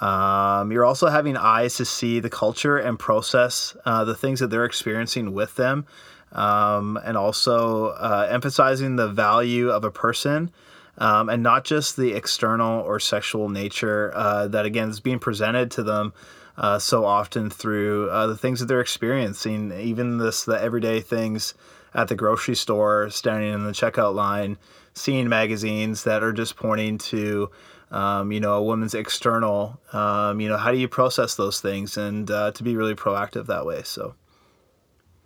Um, 0.00 0.70
you're 0.70 0.84
also 0.84 1.08
having 1.08 1.36
eyes 1.36 1.76
to 1.76 1.84
see 1.84 2.20
the 2.20 2.30
culture 2.30 2.76
and 2.76 2.98
process 2.98 3.76
uh, 3.86 4.04
the 4.04 4.14
things 4.14 4.40
that 4.40 4.48
they're 4.48 4.66
experiencing 4.66 5.32
with 5.32 5.56
them, 5.56 5.86
um, 6.32 6.98
and 7.04 7.16
also 7.16 7.88
uh, 7.88 8.28
emphasizing 8.30 8.96
the 8.96 9.08
value 9.08 9.70
of 9.70 9.84
a 9.84 9.90
person. 9.90 10.50
Um, 10.98 11.28
and 11.28 11.42
not 11.42 11.64
just 11.64 11.96
the 11.96 12.12
external 12.12 12.82
or 12.82 12.98
sexual 12.98 13.48
nature 13.48 14.12
uh, 14.14 14.48
that 14.48 14.66
again 14.66 14.90
is 14.90 14.98
being 14.98 15.20
presented 15.20 15.70
to 15.72 15.84
them 15.84 16.12
uh, 16.56 16.78
so 16.78 17.04
often 17.04 17.50
through 17.50 18.10
uh, 18.10 18.26
the 18.26 18.36
things 18.36 18.58
that 18.58 18.66
they're 18.66 18.80
experiencing, 18.80 19.72
even 19.80 20.18
this 20.18 20.44
the 20.44 20.60
everyday 20.60 21.00
things 21.00 21.54
at 21.94 22.08
the 22.08 22.16
grocery 22.16 22.56
store, 22.56 23.08
standing 23.10 23.52
in 23.54 23.64
the 23.64 23.72
checkout 23.72 24.14
line, 24.14 24.58
seeing 24.92 25.28
magazines 25.28 26.04
that 26.04 26.22
are 26.22 26.32
just 26.32 26.56
pointing 26.56 26.98
to, 26.98 27.50
um, 27.92 28.32
you 28.32 28.40
know, 28.40 28.54
a 28.54 28.62
woman's 28.62 28.94
external. 28.94 29.80
Um, 29.92 30.40
you 30.40 30.48
know, 30.48 30.56
how 30.56 30.72
do 30.72 30.78
you 30.78 30.88
process 30.88 31.36
those 31.36 31.60
things 31.60 31.96
and 31.96 32.30
uh, 32.30 32.50
to 32.52 32.62
be 32.64 32.76
really 32.76 32.94
proactive 32.94 33.46
that 33.46 33.64
way? 33.64 33.82
So. 33.84 34.14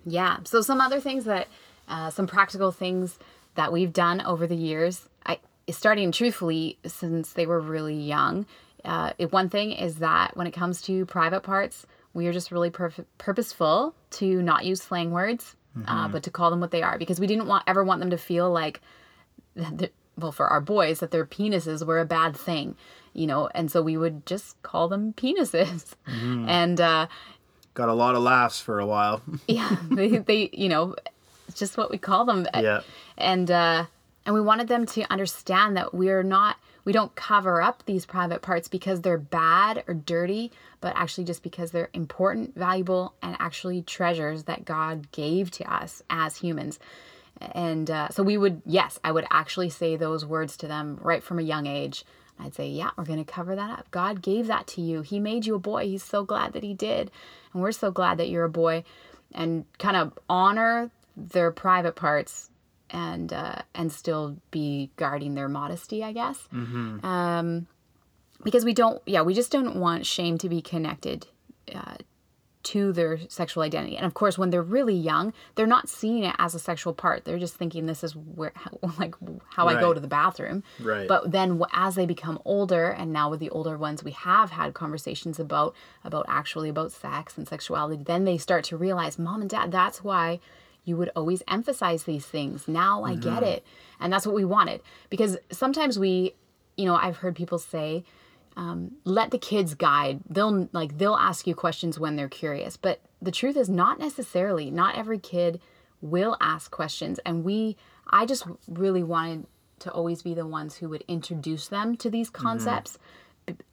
Yeah. 0.05 0.39
So 0.45 0.61
some 0.61 0.81
other 0.81 1.01
things 1.01 1.25
that, 1.25 1.49
uh, 1.89 2.11
some 2.11 2.27
practical 2.27 2.73
things 2.73 3.19
that 3.55 3.73
we've 3.73 3.93
done 3.93 4.21
over 4.21 4.47
the 4.47 4.57
years, 4.57 5.09
I 5.25 5.39
starting 5.71 6.13
truthfully 6.13 6.79
since 6.87 7.33
they 7.33 7.47
were 7.47 7.61
really 7.61 7.95
young. 7.99 8.47
Uh, 8.85 9.13
one 9.31 9.49
thing 9.49 9.73
is 9.73 9.97
that 9.97 10.37
when 10.37 10.47
it 10.47 10.53
comes 10.53 10.83
to 10.83 11.07
private 11.07 11.43
parts, 11.43 11.87
we 12.15 12.27
are 12.27 12.33
just 12.33 12.51
really 12.51 12.71
perf- 12.71 13.05
purposeful 13.19 13.95
to 14.11 14.43
not 14.43 14.65
use 14.65 14.83
slang 14.83 15.11
words, 15.13 15.55
uh, 15.87 16.09
but 16.09 16.23
to 16.25 16.31
call 16.31 16.51
them 16.51 16.61
what 16.61 16.71
they 16.73 16.83
are 16.83 16.99
because 16.99 17.19
we 17.21 17.27
didn't 17.27 17.47
want 17.47 17.65
ever 17.67 17.83
want 17.85 18.01
them 18.01 18.11
to 18.11 18.19
feel 18.19 18.51
like, 18.51 18.81
well, 20.19 20.33
for 20.33 20.47
our 20.49 20.61
boys, 20.61 21.01
that 21.01 21.11
their 21.11 21.25
penises 21.25 21.85
were 21.87 22.01
a 22.01 22.05
bad 22.05 22.37
thing, 22.37 22.77
you 23.13 23.27
know, 23.27 23.49
and 23.55 23.71
so 23.71 23.81
we 23.83 23.97
would 23.97 24.27
just 24.27 24.61
call 24.63 24.89
them 24.89 25.13
penises, 25.15 25.93
and. 26.07 26.81
Uh, 26.81 27.07
Got 27.75 27.89
a 27.89 27.95
lot 27.95 28.15
of 28.15 28.23
laughs 28.23 28.61
for 28.61 28.81
a 28.81 28.85
while. 28.87 29.23
yeah 29.47 29.77
they, 29.91 30.19
they 30.19 30.51
you 30.53 30.69
know 30.69 30.95
it's 31.49 31.59
just 31.59 31.79
what 31.79 31.91
we 31.91 31.97
call 31.97 32.27
them 32.27 32.47
Yeah. 32.55 32.81
and 33.17 33.51
uh 33.51 33.87
and 34.25 34.35
we 34.35 34.41
wanted 34.41 34.69
them 34.69 34.87
to 34.87 35.11
understand 35.13 35.77
that 35.77 35.95
we're 35.95 36.23
not 36.23 36.57
we 36.85 36.93
don't 36.93 37.15
cover 37.15 37.63
up 37.63 37.85
these 37.87 38.07
private 38.07 38.43
parts 38.43 38.67
because 38.67 39.01
they're 39.01 39.19
bad 39.19 39.85
or 39.87 39.95
dirty 39.95 40.51
but 40.81 40.95
actually 40.97 41.25
just 41.25 41.43
because 41.43 41.71
they're 41.71 41.91
important 41.93 42.55
valuable 42.57 43.15
and 43.23 43.37
actually 43.39 43.83
treasures 43.83 44.45
that 44.45 44.65
god 44.65 45.11
gave 45.13 45.51
to 45.51 45.73
us 45.73 46.03
as 46.11 46.37
humans. 46.37 46.79
And 47.41 47.91
uh, 47.91 48.09
so 48.11 48.23
we 48.23 48.37
would 48.37 48.63
yes 48.65 48.99
i 49.05 49.13
would 49.13 49.27
actually 49.31 49.71
say 49.71 49.97
those 49.97 50.25
words 50.25 50.57
to 50.59 50.69
them 50.69 50.99
right 51.01 51.23
from 51.23 51.39
a 51.39 51.43
young 51.43 51.67
age. 51.67 52.05
I'd 52.39 52.55
say 52.55 52.69
yeah 52.69 52.91
we're 52.97 53.05
going 53.05 53.25
to 53.25 53.33
cover 53.33 53.55
that 53.57 53.71
up. 53.71 53.91
God 53.91 54.23
gave 54.23 54.47
that 54.47 54.67
to 54.69 54.81
you. 54.81 55.03
He 55.03 55.19
made 55.19 55.47
you 55.47 55.55
a 55.55 55.61
boy. 55.61 55.87
He's 55.87 56.05
so 56.05 56.25
glad 56.25 56.53
that 56.53 56.63
he 56.63 56.75
did. 56.75 57.11
And 57.53 57.63
we're 57.63 57.73
so 57.73 57.91
glad 57.91 58.19
that 58.19 58.29
you're 58.29 58.45
a 58.45 58.51
boy 58.51 58.85
and 59.33 59.65
kind 59.79 59.97
of 59.97 60.19
honor 60.29 60.91
their 61.17 61.51
private 61.51 61.95
parts 61.95 62.51
and 62.93 63.33
uh, 63.33 63.63
and 63.75 63.91
still 63.93 64.37
be 64.51 64.91
guarding 64.97 65.35
their 65.35 65.49
modesty 65.49 66.05
i 66.05 66.13
guess. 66.13 66.49
Um, 67.05 67.67
because 68.45 68.65
we 68.65 68.75
don't 68.75 69.03
yeah 69.07 69.23
we 69.23 69.35
just 69.35 69.51
don't 69.51 69.77
want 69.77 70.07
shame 70.07 70.39
to 70.39 70.49
be 70.49 70.61
connected 70.61 71.27
uh, 71.75 71.97
to 72.65 72.93
their 72.93 73.19
sexual 73.29 73.65
identity. 73.65 73.97
And 73.97 74.07
of 74.07 74.15
course 74.15 74.39
when 74.39 74.51
they're 74.51 74.63
really 74.63 74.95
young 74.95 75.33
they're 75.55 75.67
not 75.67 75.89
seeing 75.89 76.23
it 76.25 76.35
as 76.39 76.55
a 76.55 76.59
sexual 76.59 76.93
part. 76.93 77.25
They're 77.25 77.39
just 77.39 77.57
thinking 77.57 77.87
this 77.87 78.05
is 78.05 78.15
where 78.15 78.53
like 78.99 79.15
how 79.51 79.67
i 79.69 79.81
go 79.81 79.93
to 79.93 80.01
the 80.01 80.09
bathroom. 80.09 80.63
Right. 80.81 81.09
but 81.09 81.33
then 81.33 81.63
as 81.73 81.95
they 81.95 82.07
become 82.07 82.41
older 82.45 82.89
and 82.91 83.13
now 83.13 83.31
with 83.31 83.41
the 83.41 83.51
older 83.51 83.77
ones 83.77 84.05
we 84.05 84.13
have 84.13 84.51
had 84.51 84.75
conversations 84.75 85.41
about 85.41 85.75
about 86.05 86.27
actually 86.29 86.69
about 86.69 86.93
sex 86.93 87.37
and 87.39 87.49
sexuality 87.49 88.03
then 88.05 88.25
they 88.25 88.39
start 88.39 88.65
to 88.65 88.77
realize 88.77 89.19
mom 89.19 89.41
and 89.41 89.51
dad 89.51 89.73
that's 89.73 90.05
why 90.05 90.39
you 90.85 90.97
would 90.97 91.11
always 91.15 91.43
emphasize 91.49 92.05
these 92.05 92.27
things. 92.27 92.67
Now 92.69 93.05
i 93.05 93.15
get 93.15 93.43
it. 93.43 93.65
And 94.01 94.13
that's 94.13 94.27
what 94.27 94.35
we 94.35 94.45
wanted. 94.45 94.81
Because 95.11 95.37
sometimes 95.51 95.99
we 95.99 96.35
you 96.77 96.87
know 96.87 96.95
i've 96.97 97.19
heard 97.19 97.37
people 97.37 97.59
say 97.59 98.05
um, 98.57 98.93
let 99.05 99.31
the 99.31 99.39
kids 99.39 99.75
guide. 99.75 100.21
They'll 100.29 100.69
like 100.73 100.99
they'll 100.99 101.15
ask 101.15 101.47
you 101.47 101.55
questions 101.55 101.99
when 101.99 102.17
they're 102.17 102.29
curious. 102.29 102.77
But 102.77 103.01
the 103.21 103.31
truth 103.31 103.57
is 103.57 103.69
not 103.69 103.99
necessarily 103.99 104.71
not 104.71 104.97
every 104.97 105.19
kid 105.19 105.61
will 106.01 106.37
ask 106.41 106.71
questions. 106.71 107.19
And 107.25 107.45
we 107.45 107.77
i 108.11 108.27
just 108.27 108.45
really 108.69 109.03
wanted 109.03 109.47
to 109.81 109.91
always 109.91 110.23
be 110.23 110.35
the 110.35 110.47
ones 110.47 110.77
who 110.77 110.89
would 110.89 111.05
introduce 111.09 111.69
them 111.69 111.97
to 111.97 112.11
these 112.11 112.31
concepts. 112.31 112.97
b- 112.97 113.03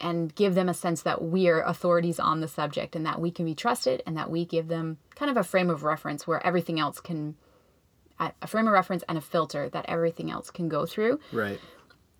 and 0.01 0.33
give 0.35 0.55
them 0.55 0.67
a 0.69 0.73
sense 0.73 1.01
that 1.03 1.21
we 1.21 1.47
are 1.47 1.61
authorities 1.61 2.19
on 2.19 2.41
the 2.41 2.47
subject 2.47 2.95
and 2.95 3.05
that 3.05 3.21
we 3.21 3.31
can 3.31 3.45
be 3.45 3.53
trusted 3.55 4.01
and 4.05 4.17
that 4.17 4.29
we 4.29 4.43
give 4.45 4.67
them 4.67 4.97
kind 5.15 5.29
of 5.29 5.37
a 5.37 5.43
frame 5.43 5.69
of 5.69 5.83
reference 5.83 6.25
where 6.25 6.45
everything 6.45 6.79
else 6.79 6.99
can 6.99 7.35
a 8.19 8.47
frame 8.47 8.67
of 8.67 8.73
reference 8.73 9.03
and 9.07 9.17
a 9.17 9.21
filter 9.21 9.69
that 9.69 9.85
everything 9.87 10.29
else 10.29 10.51
can 10.51 10.67
go 10.67 10.85
through 10.85 11.19
Right. 11.31 11.57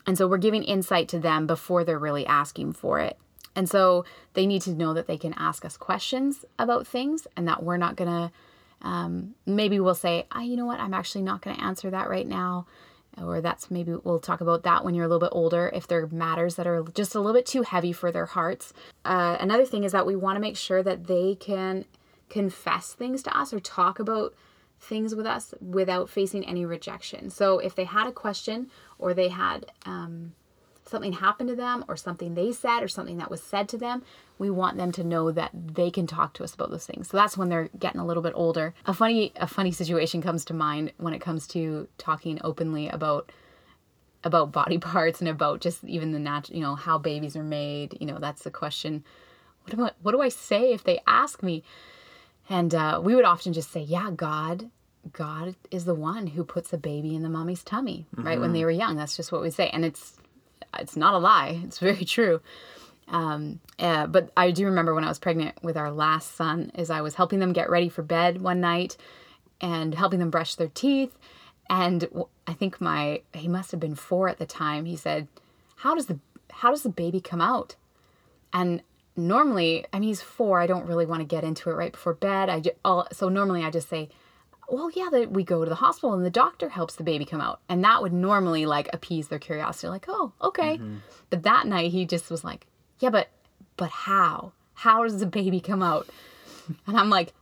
and 0.06 0.18
so 0.18 0.28
we're 0.28 0.38
giving 0.38 0.64
insight 0.64 1.10
to 1.10 1.20
them 1.20 1.46
before 1.46 1.84
they're 1.84 2.00
really 2.00 2.26
asking 2.26 2.74
for 2.74 3.00
it. 3.00 3.18
And 3.56 3.68
so 3.68 4.06
they 4.36 4.46
need 4.46 4.62
to 4.62 4.72
know 4.72 4.94
that 4.94 5.08
they 5.08 5.18
can 5.18 5.34
ask 5.34 5.66
us 5.66 5.76
questions 5.76 6.46
about 6.58 6.88
things 6.88 7.28
and 7.36 7.48
that 7.50 7.64
we're 7.64 7.78
not 7.78 7.98
going 7.98 8.10
to, 8.10 8.88
um, 8.88 9.36
maybe 9.46 9.80
we'll 9.82 9.96
say, 9.96 10.26
ah, 10.32 10.40
you 10.42 10.56
know 10.56 10.66
what, 10.66 10.80
I'm 10.80 10.94
actually 10.94 11.24
not 11.24 11.42
going 11.42 11.58
to 11.58 11.64
answer 11.64 11.90
that 11.90 12.10
right 12.10 12.28
now. 12.28 12.68
Or 13.22 13.42
that's 13.42 13.70
maybe 13.70 13.94
we'll 14.04 14.20
talk 14.20 14.42
about 14.42 14.64
that 14.64 14.84
when 14.84 14.96
you're 14.96 15.06
a 15.06 15.08
little 15.08 15.20
bit 15.20 15.34
older 15.34 15.72
if 15.74 15.88
there 15.88 16.04
are 16.04 16.08
matters 16.08 16.56
that 16.56 16.68
are 16.68 16.84
just 16.94 17.16
a 17.16 17.20
little 17.20 17.34
bit 17.34 17.46
too 17.46 17.64
heavy 17.64 17.92
for 17.92 18.12
their 18.12 18.26
hearts. 18.26 18.74
Uh, 19.06 19.38
another 19.40 19.66
thing 19.66 19.84
is 19.84 19.92
that 19.92 20.06
we 20.06 20.16
want 20.16 20.36
to 20.36 20.42
make 20.42 20.58
sure 20.58 20.84
that 20.84 21.08
they 21.08 21.36
can 21.36 21.86
confess 22.30 22.94
things 22.94 23.24
to 23.24 23.38
us 23.38 23.54
or 23.54 23.60
talk 23.60 24.00
about 24.00 24.34
things 24.80 25.14
with 25.14 25.26
us 25.26 25.54
without 25.60 26.10
facing 26.10 26.46
any 26.46 26.66
rejection. 26.66 27.30
So 27.30 27.60
if 27.60 27.76
they 27.76 27.84
had 27.84 28.08
a 28.08 28.12
question 28.12 28.70
or 28.98 29.14
they 29.14 29.28
had 29.28 29.66
um, 29.86 30.34
something 30.90 31.14
happened 31.14 31.50
to 31.50 31.56
them 31.56 31.86
or 31.88 31.96
something 31.96 32.34
they 32.34 32.52
said 32.52 32.82
or 32.82 32.88
something 32.88 33.18
that 33.18 33.32
was 33.32 33.42
said 33.42 33.70
to 33.70 33.78
them, 33.78 34.04
we 34.38 34.50
want 34.50 34.78
them 34.78 34.92
to 34.94 35.04
know 35.04 35.32
that 35.32 35.52
they 35.54 35.92
can 35.92 36.08
talk 36.08 36.34
to 36.34 36.44
us 36.44 36.54
about 36.54 36.72
those 36.72 36.86
things. 36.86 37.10
So 37.10 37.18
that's 37.18 37.38
when 37.38 37.50
they're 37.50 37.70
getting 37.78 38.02
a 38.02 38.06
little 38.06 38.24
bit 38.24 38.34
older. 38.36 38.74
A 38.86 38.94
funny 38.94 39.32
a 39.36 39.48
funny 39.48 39.72
situation 39.72 40.22
comes 40.22 40.46
to 40.46 40.54
mind 40.54 40.92
when 40.98 41.14
it 41.14 41.22
comes 41.22 41.48
to 41.50 41.88
talking 41.98 42.40
openly 42.44 42.90
about 42.90 43.32
about 44.24 44.52
body 44.52 44.78
parts 44.94 45.20
and 45.20 45.30
about 45.30 45.62
just 45.62 45.84
even 45.84 46.12
the 46.12 46.20
natural, 46.20 46.58
you 46.58 46.64
know, 46.64 46.76
how 46.76 46.98
babies 46.98 47.36
are 47.36 47.44
made. 47.44 47.98
You 48.00 48.08
know, 48.08 48.20
that's 48.20 48.44
the 48.44 48.52
question. 48.52 49.04
What 49.64 49.76
do 49.76 49.86
I, 49.86 49.92
what 50.02 50.12
do 50.14 50.22
I 50.22 50.30
say 50.30 50.74
if 50.74 50.84
they 50.84 51.00
ask 51.06 51.44
me? 51.44 51.64
And 52.50 52.74
uh, 52.74 53.00
we 53.04 53.16
would 53.16 53.26
often 53.26 53.54
just 53.54 53.72
say, 53.72 53.82
yeah, 53.82 54.10
God, 54.10 54.72
God 55.14 55.56
is 55.70 55.86
the 55.86 55.94
one 55.94 56.28
who 56.28 56.44
puts 56.44 56.74
a 56.74 56.78
baby 56.78 57.16
in 57.16 57.22
the 57.22 57.30
mommy's 57.30 57.64
tummy, 57.64 58.08
right? 58.24 58.40
When 58.40 58.54
they 58.54 58.66
were 58.66 58.72
young. 58.72 58.96
That's 58.96 59.16
just 59.16 59.32
what 59.32 59.42
we 59.42 59.52
say. 59.52 59.70
And 59.70 59.86
it's, 59.86 60.18
it's 60.78 60.96
not 60.96 61.14
a 61.14 61.18
lie. 61.18 61.62
It's 61.64 61.80
very 61.80 62.06
true. 62.06 62.42
Um, 63.08 63.60
uh, 63.80 64.06
but 64.06 64.32
I 64.38 64.52
do 64.52 64.66
remember 64.66 64.94
when 64.94 65.04
I 65.04 65.08
was 65.08 65.20
pregnant 65.20 65.64
with 65.64 65.78
our 65.78 65.92
last 65.92 66.36
son, 66.36 66.72
is 66.76 66.90
I 66.90 67.02
was 67.02 67.16
helping 67.16 67.40
them 67.40 67.54
get 67.54 67.70
ready 67.70 67.90
for 67.90 68.04
bed 68.04 68.42
one 68.42 68.62
night 68.62 68.98
and 69.60 69.96
helping 69.96 70.20
them 70.20 70.30
brush 70.30 70.56
their 70.56 70.68
teeth. 70.68 71.18
And 71.70 72.08
I 72.46 72.54
think 72.54 72.80
my, 72.80 73.22
he 73.34 73.48
must 73.48 73.72
have 73.72 73.80
been 73.80 73.96
four 73.96 74.30
at 74.30 74.38
the 74.38 74.46
time. 74.46 74.86
He 74.86 74.96
said, 74.96 75.28
how 75.78 75.96
does 75.96 76.06
the, 76.06 76.20
how 76.52 76.70
does 76.70 76.84
the 76.84 76.90
baby 76.90 77.20
come 77.20 77.42
out? 77.42 77.76
And 78.54 78.82
normally, 79.16 79.86
I 79.92 80.00
mean, 80.00 80.10
he's 80.10 80.22
four. 80.22 80.60
I 80.60 80.68
don't 80.68 80.88
really 80.88 81.06
want 81.06 81.22
to 81.22 81.26
get 81.26 81.44
into 81.44 81.70
it 81.70 81.74
right 81.74 81.92
before 81.92 82.14
bed. 82.14 82.50
I 82.50 82.60
just, 82.60 82.76
so 83.14 83.30
normally 83.30 83.64
I 83.64 83.70
just 83.70 83.90
say, 83.90 84.10
well, 84.72 84.90
yeah, 84.94 85.10
that 85.12 85.32
we 85.32 85.44
go 85.44 85.64
to 85.64 85.70
the 85.70 85.76
hospital 85.76 86.14
and 86.14 86.26
the 86.26 86.30
doctor 86.30 86.70
helps 86.70 86.96
the 86.96 87.04
baby 87.04 87.26
come 87.26 87.42
out. 87.42 87.60
And 87.70 87.84
that 87.84 88.02
would 88.02 88.14
normally 88.14 88.66
like 88.66 88.90
appease 88.94 89.28
their 89.28 89.40
curiosity, 89.40 89.88
like, 89.88 90.06
oh, 90.08 90.34
okay. 90.42 90.80
But 91.30 91.44
that 91.44 91.68
night 91.68 91.92
he 91.92 92.06
just 92.06 92.30
was 92.30 92.44
like, 92.44 92.68
yeah, 93.00 93.10
but 93.10 93.30
but 93.78 93.90
how? 93.90 94.52
How 94.74 95.04
does 95.04 95.20
the 95.20 95.26
baby 95.26 95.60
come 95.60 95.82
out? 95.82 96.08
And 96.86 96.98
I'm 96.98 97.10
like, 97.10 97.34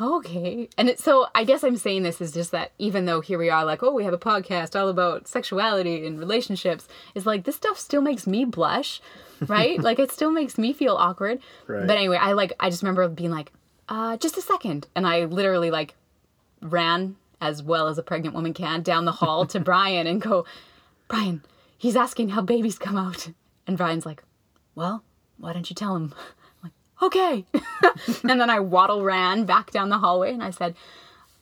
okay. 0.00 0.68
And 0.76 0.88
it, 0.88 1.00
so 1.00 1.26
I 1.34 1.44
guess 1.44 1.64
I'm 1.64 1.76
saying 1.76 2.02
this 2.02 2.20
is 2.20 2.32
just 2.32 2.50
that 2.52 2.72
even 2.78 3.04
though 3.04 3.20
here 3.20 3.38
we 3.38 3.50
are, 3.50 3.64
like, 3.64 3.82
oh, 3.82 3.92
we 3.92 4.04
have 4.04 4.12
a 4.12 4.18
podcast 4.18 4.78
all 4.78 4.88
about 4.88 5.26
sexuality 5.26 6.06
and 6.06 6.18
relationships, 6.18 6.86
is 7.14 7.26
like 7.26 7.44
this 7.44 7.56
stuff 7.56 7.78
still 7.78 8.02
makes 8.02 8.26
me 8.26 8.44
blush, 8.44 9.00
right? 9.46 9.78
like 9.82 9.98
it 9.98 10.12
still 10.12 10.30
makes 10.30 10.58
me 10.58 10.72
feel 10.72 10.96
awkward. 10.96 11.40
Right. 11.66 11.86
But 11.86 11.96
anyway, 11.96 12.18
I 12.20 12.32
like 12.32 12.52
I 12.60 12.70
just 12.70 12.82
remember 12.82 13.08
being 13.08 13.30
like, 13.30 13.52
uh, 13.88 14.16
just 14.18 14.36
a 14.36 14.42
second, 14.42 14.86
and 14.94 15.06
I 15.06 15.24
literally 15.24 15.70
like 15.70 15.94
ran 16.60 17.16
as 17.40 17.62
well 17.62 17.88
as 17.88 17.98
a 17.98 18.02
pregnant 18.02 18.34
woman 18.34 18.52
can 18.52 18.82
down 18.82 19.04
the 19.04 19.12
hall 19.12 19.46
to 19.46 19.60
Bryan 19.70 20.06
and 20.06 20.20
go, 20.20 20.44
Bryan, 21.08 21.42
he's 21.76 21.96
asking 21.96 22.30
how 22.30 22.42
babies 22.42 22.78
come 22.78 22.96
out, 22.96 23.28
and 23.66 23.76
Bryan's 23.76 24.06
like, 24.06 24.22
well, 24.74 25.02
why 25.38 25.52
don't 25.52 25.68
you 25.70 25.74
tell 25.74 25.96
him? 25.96 26.14
I'm 26.62 26.70
like, 26.70 26.72
okay. 27.02 27.44
and 28.28 28.40
then 28.40 28.50
I 28.50 28.60
waddle 28.60 29.04
ran 29.04 29.44
back 29.44 29.70
down 29.70 29.88
the 29.88 29.98
hallway 29.98 30.32
and 30.32 30.42
I 30.42 30.50
said, 30.50 30.74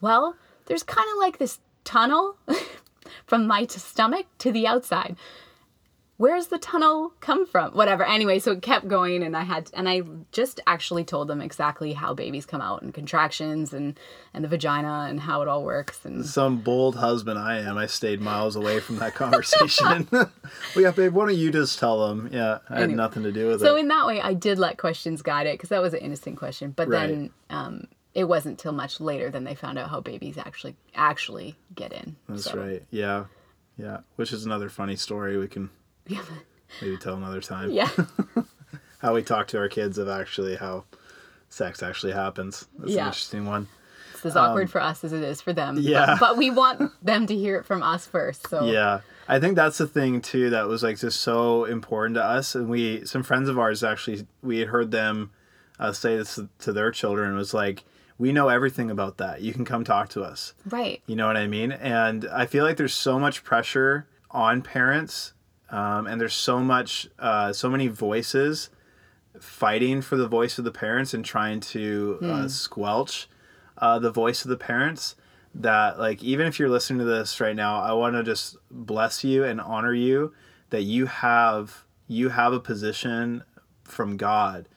well, 0.00 0.36
there's 0.66 0.82
kind 0.82 1.08
of 1.12 1.18
like 1.18 1.38
this 1.38 1.58
tunnel 1.84 2.36
from 3.26 3.46
my 3.46 3.64
t- 3.64 3.78
stomach 3.78 4.26
to 4.38 4.52
the 4.52 4.66
outside. 4.66 5.16
Where's 6.18 6.46
the 6.46 6.58
tunnel 6.58 7.12
come 7.20 7.46
from? 7.46 7.72
Whatever. 7.72 8.02
Anyway, 8.02 8.38
so 8.38 8.52
it 8.52 8.62
kept 8.62 8.88
going, 8.88 9.22
and 9.22 9.36
I 9.36 9.42
had, 9.44 9.70
and 9.74 9.86
I 9.86 10.00
just 10.32 10.60
actually 10.66 11.04
told 11.04 11.28
them 11.28 11.42
exactly 11.42 11.92
how 11.92 12.14
babies 12.14 12.46
come 12.46 12.62
out 12.62 12.80
and 12.80 12.94
contractions 12.94 13.74
and 13.74 14.00
and 14.32 14.42
the 14.42 14.48
vagina 14.48 15.06
and 15.10 15.20
how 15.20 15.42
it 15.42 15.48
all 15.48 15.62
works. 15.62 16.04
And 16.06 16.24
Some 16.24 16.58
bold 16.58 16.96
husband 16.96 17.38
I 17.38 17.58
am. 17.58 17.76
I 17.76 17.84
stayed 17.86 18.22
miles 18.22 18.56
away 18.56 18.80
from 18.80 18.96
that 18.98 19.14
conversation. 19.14 20.08
well, 20.10 20.30
yeah, 20.74 20.90
babe, 20.90 21.12
why 21.12 21.26
don't 21.26 21.36
you 21.36 21.52
just 21.52 21.78
tell 21.78 22.08
them? 22.08 22.30
Yeah, 22.32 22.58
I 22.70 22.80
had 22.80 22.90
nothing 22.90 23.22
to 23.24 23.32
do 23.32 23.48
with 23.48 23.56
it. 23.62 23.64
so 23.64 23.76
in 23.76 23.88
that 23.88 24.06
way, 24.06 24.20
I 24.22 24.32
did 24.32 24.58
let 24.58 24.78
questions 24.78 25.20
guide 25.20 25.46
it 25.46 25.54
because 25.54 25.68
that 25.68 25.82
was 25.82 25.92
an 25.92 26.00
innocent 26.00 26.38
question. 26.38 26.70
But 26.74 26.88
then 26.88 27.30
um, 27.50 27.88
it 28.14 28.24
wasn't 28.24 28.58
till 28.58 28.72
much 28.72 29.00
later 29.00 29.30
than 29.30 29.44
they 29.44 29.54
found 29.54 29.78
out 29.78 29.90
how 29.90 30.00
babies 30.00 30.38
actually 30.38 30.76
actually 30.94 31.56
get 31.74 31.92
in. 31.92 32.16
That's 32.26 32.44
So, 32.44 32.56
right. 32.56 32.82
Yeah, 32.90 33.26
yeah. 33.76 33.98
Which 34.16 34.32
is 34.32 34.46
another 34.46 34.70
funny 34.70 34.96
story 34.96 35.36
we 35.36 35.48
can 35.48 35.68
Yeah. 36.06 36.22
maybe 36.82 36.96
tell 36.96 37.14
another 37.14 37.40
time. 37.40 37.70
Yeah. 37.70 37.88
How 39.00 39.14
we 39.14 39.22
talk 39.22 39.48
to 39.48 39.58
our 39.58 39.68
kids 39.68 39.98
of 39.98 40.08
actually 40.08 40.56
how 40.56 40.84
sex 41.50 41.82
actually 41.82 42.12
happens. 42.12 42.66
That's 42.78 42.92
Yeah. 42.92 43.02
an 43.02 43.06
interesting 43.08 43.44
one. 43.46 43.68
It's 44.14 44.24
as 44.24 44.36
awkward 44.36 44.70
for 44.70 44.80
us 44.80 45.04
as 45.04 45.12
it 45.12 45.22
is 45.22 45.40
for 45.42 45.52
them. 45.52 45.74
but- 45.74 45.80
Um, 45.84 45.86
yeah. 45.86 46.16
But, 46.18 46.36
we 46.38 46.50
want 46.50 46.90
them 47.04 47.26
to 47.26 47.36
hear 47.36 47.56
it 47.58 47.66
from 47.66 47.82
us 47.82 48.06
first. 48.06 48.48
So 48.48 48.64
Yeah. 48.64 49.00
I 49.28 49.38
think 49.38 49.54
that's 49.56 49.78
the 49.78 49.86
thing 49.86 50.20
too 50.22 50.50
that 50.50 50.66
was 50.66 50.82
like 50.82 50.98
just 50.98 51.20
so 51.20 51.64
important 51.66 52.14
to 52.14 52.24
us. 52.24 52.54
And 52.54 52.68
we, 52.70 53.04
some 53.04 53.22
friends 53.22 53.48
of 53.48 53.58
ours 53.58 53.84
actually, 53.84 54.26
we 54.42 54.58
had 54.60 54.68
heard 54.68 54.90
them 54.90 55.30
uh, 55.78 55.92
say 55.92 56.16
this 56.16 56.40
to 56.60 56.72
their 56.72 56.90
children. 56.90 57.34
It 57.34 57.36
was 57.36 57.52
like, 57.52 57.84
we 58.18 58.32
know 58.32 58.48
everything 58.48 58.90
about 58.90 59.18
that. 59.18 59.42
You 59.42 59.52
can 59.52 59.66
come 59.66 59.84
talk 59.84 60.08
to 60.10 60.22
us. 60.22 60.54
Right. 60.70 61.02
You 61.06 61.16
know 61.16 61.26
what 61.26 61.36
I 61.36 61.46
mean? 61.46 61.70
And 61.70 62.26
I 62.32 62.46
feel 62.46 62.64
like 62.64 62.78
there's 62.78 62.94
so 62.94 63.18
much 63.18 63.44
pressure 63.44 64.06
on 64.30 64.62
parents, 64.62 65.34
um, 65.70 66.06
and 66.06 66.20
there's 66.20 66.34
so 66.34 66.60
much, 66.60 67.08
uh, 67.18 67.52
so 67.52 67.68
many 67.68 67.88
voices 67.88 68.70
fighting 69.40 70.00
for 70.00 70.16
the 70.16 70.28
voice 70.28 70.58
of 70.58 70.64
the 70.64 70.70
parents 70.70 71.12
and 71.12 71.24
trying 71.24 71.60
to 71.60 72.18
uh, 72.22 72.48
squelch 72.48 73.28
uh, 73.78 73.98
the 73.98 74.10
voice 74.10 74.44
of 74.44 74.48
the 74.48 74.56
parents. 74.56 75.14
That 75.54 75.98
like 75.98 76.22
even 76.22 76.46
if 76.46 76.58
you're 76.58 76.68
listening 76.68 76.98
to 76.98 77.04
this 77.06 77.40
right 77.40 77.56
now, 77.56 77.80
I 77.80 77.92
want 77.92 78.14
to 78.14 78.22
just 78.22 78.56
bless 78.70 79.24
you 79.24 79.44
and 79.44 79.58
honor 79.60 79.94
you 79.94 80.34
that 80.70 80.82
you 80.82 81.06
have 81.06 81.84
you 82.08 82.28
have 82.28 82.52
a 82.52 82.60
position 82.60 83.42
from 83.84 84.16
God 84.16 84.68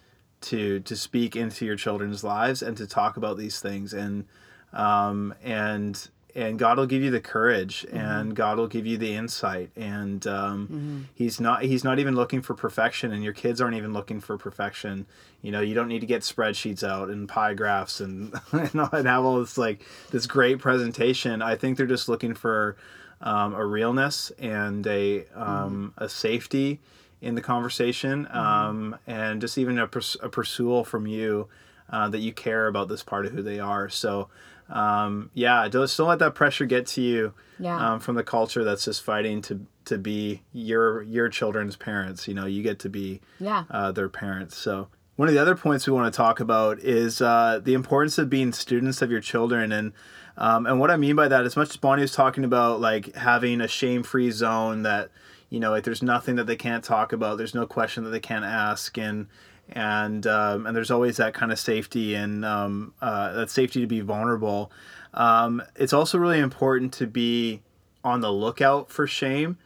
to 0.41 0.79
to 0.79 0.95
speak 0.95 1.35
into 1.35 1.65
your 1.65 1.75
children's 1.75 2.23
lives 2.23 2.61
and 2.61 2.77
to 2.77 2.87
talk 2.87 3.17
about 3.17 3.37
these 3.37 3.59
things 3.59 3.93
and 3.93 4.25
um, 4.71 5.33
and 5.43 6.09
and 6.35 6.59
God 6.59 6.77
will 6.77 6.85
give 6.85 7.01
you 7.01 7.09
the 7.11 7.19
courage 7.19 7.85
and 7.91 8.35
God 8.35 8.57
will 8.57 8.67
give 8.67 8.85
you 8.85 8.97
the 8.97 9.13
insight 9.15 9.71
and 9.75 10.25
um, 10.27 11.07
he's 11.15 11.39
not 11.39 11.63
he's 11.63 11.83
not 11.83 11.99
even 11.99 12.15
looking 12.15 12.41
for 12.41 12.53
perfection 12.53 13.11
and 13.11 13.23
your 13.23 13.33
kids 13.33 13.59
aren't 13.61 13.75
even 13.75 13.93
looking 13.93 14.19
for 14.19 14.37
perfection. 14.37 15.05
You 15.41 15.51
know 15.51 15.61
you 15.61 15.73
don't 15.73 15.87
need 15.87 15.99
to 16.01 16.05
get 16.07 16.21
spreadsheets 16.21 16.83
out 16.87 17.09
and 17.09 17.27
pie 17.27 17.53
graphs 17.53 17.99
and 17.99 18.33
and, 18.51 18.79
all- 18.79 18.89
and 18.91 19.07
have 19.07 19.23
all 19.25 19.39
this 19.39 19.57
like 19.57 19.83
this 20.11 20.27
great 20.27 20.59
presentation. 20.59 21.41
I 21.41 21.55
think 21.55 21.77
they're 21.77 21.85
just 21.87 22.07
looking 22.09 22.33
for 22.35 22.75
um, 23.21 23.53
a 23.53 23.65
realness 23.65 24.31
and 24.39 24.85
a 24.87 25.25
um, 25.35 25.93
a 25.97 26.07
safety 26.09 26.79
in 27.21 27.35
the 27.35 27.41
conversation 27.41 28.27
um, 28.31 28.95
and 29.05 29.41
just 29.41 29.57
even 29.57 29.77
a, 29.77 29.85
purs- 29.87 30.15
a 30.23 30.29
pursual 30.29 30.85
from 30.85 31.05
you 31.05 31.49
uh, 31.89 32.07
that 32.07 32.19
you 32.19 32.31
care 32.31 32.67
about 32.67 32.87
this 32.87 33.03
part 33.03 33.25
of 33.25 33.33
who 33.33 33.41
they 33.41 33.59
are. 33.59 33.89
So, 33.89 34.29
um, 34.69 35.31
yeah, 35.33 35.67
don't, 35.67 35.93
don't 35.97 36.07
let 36.07 36.19
that 36.19 36.35
pressure 36.35 36.65
get 36.65 36.85
to 36.87 37.01
you 37.01 37.33
Yeah. 37.59 37.93
um, 37.93 37.99
from 37.99 38.15
the 38.15 38.23
culture 38.23 38.63
that's 38.63 38.85
just 38.85 39.01
fighting 39.03 39.41
to 39.43 39.65
to 39.85 39.97
be 39.97 40.43
your 40.53 41.01
your 41.03 41.29
children's 41.29 41.75
parents. 41.75 42.27
You 42.27 42.33
know, 42.35 42.45
you 42.45 42.61
get 42.63 42.79
to 42.79 42.89
be 42.89 43.21
Yeah. 43.39 43.63
uh, 43.71 43.91
their 43.91 44.09
parents. 44.09 44.55
So. 44.57 44.87
One 45.15 45.27
of 45.27 45.33
the 45.33 45.41
other 45.41 45.55
points 45.55 45.85
we 45.85 45.91
want 45.91 46.13
to 46.13 46.15
talk 46.15 46.39
about 46.39 46.79
is 46.79 47.19
uh, 47.21 47.59
the 47.61 47.73
importance 47.73 48.17
of 48.17 48.29
being 48.29 48.53
students 48.53 49.01
of 49.01 49.11
your 49.11 49.19
children, 49.19 49.73
and 49.73 49.91
um, 50.37 50.65
and 50.65 50.79
what 50.79 50.89
I 50.91 50.95
mean 50.95 51.17
by 51.17 51.27
that, 51.27 51.43
as 51.45 51.57
much 51.57 51.71
as 51.71 51.75
Bonnie 51.75 52.03
was 52.03 52.13
talking 52.13 52.45
about, 52.45 52.79
like 52.79 53.13
having 53.15 53.59
a 53.59 53.67
shame-free 53.67 54.31
zone 54.31 54.83
that 54.83 55.09
you 55.49 55.59
know, 55.59 55.71
like 55.71 55.83
there's 55.83 56.01
nothing 56.01 56.35
that 56.37 56.47
they 56.47 56.55
can't 56.55 56.85
talk 56.85 57.11
about, 57.11 57.37
there's 57.37 57.53
no 57.53 57.65
question 57.67 58.05
that 58.05 58.11
they 58.11 58.19
can't 58.21 58.45
ask, 58.45 58.97
and 58.97 59.27
and 59.71 60.25
um, 60.27 60.65
and 60.65 60.75
there's 60.75 60.91
always 60.91 61.17
that 61.17 61.33
kind 61.33 61.51
of 61.51 61.59
safety 61.59 62.15
and 62.15 62.43
um, 62.43 62.93
uh, 63.01 63.33
that 63.33 63.49
safety 63.49 63.81
to 63.81 63.87
be 63.87 64.01
vulnerable. 64.01 64.71
Um, 65.13 65.61
it's 65.75 65.93
also 65.93 66.17
really 66.17 66.39
important 66.39 66.93
to 66.93 67.07
be 67.07 67.61
on 68.03 68.21
the 68.21 68.31
lookout 68.31 68.89
for 68.89 69.07
shame 69.07 69.57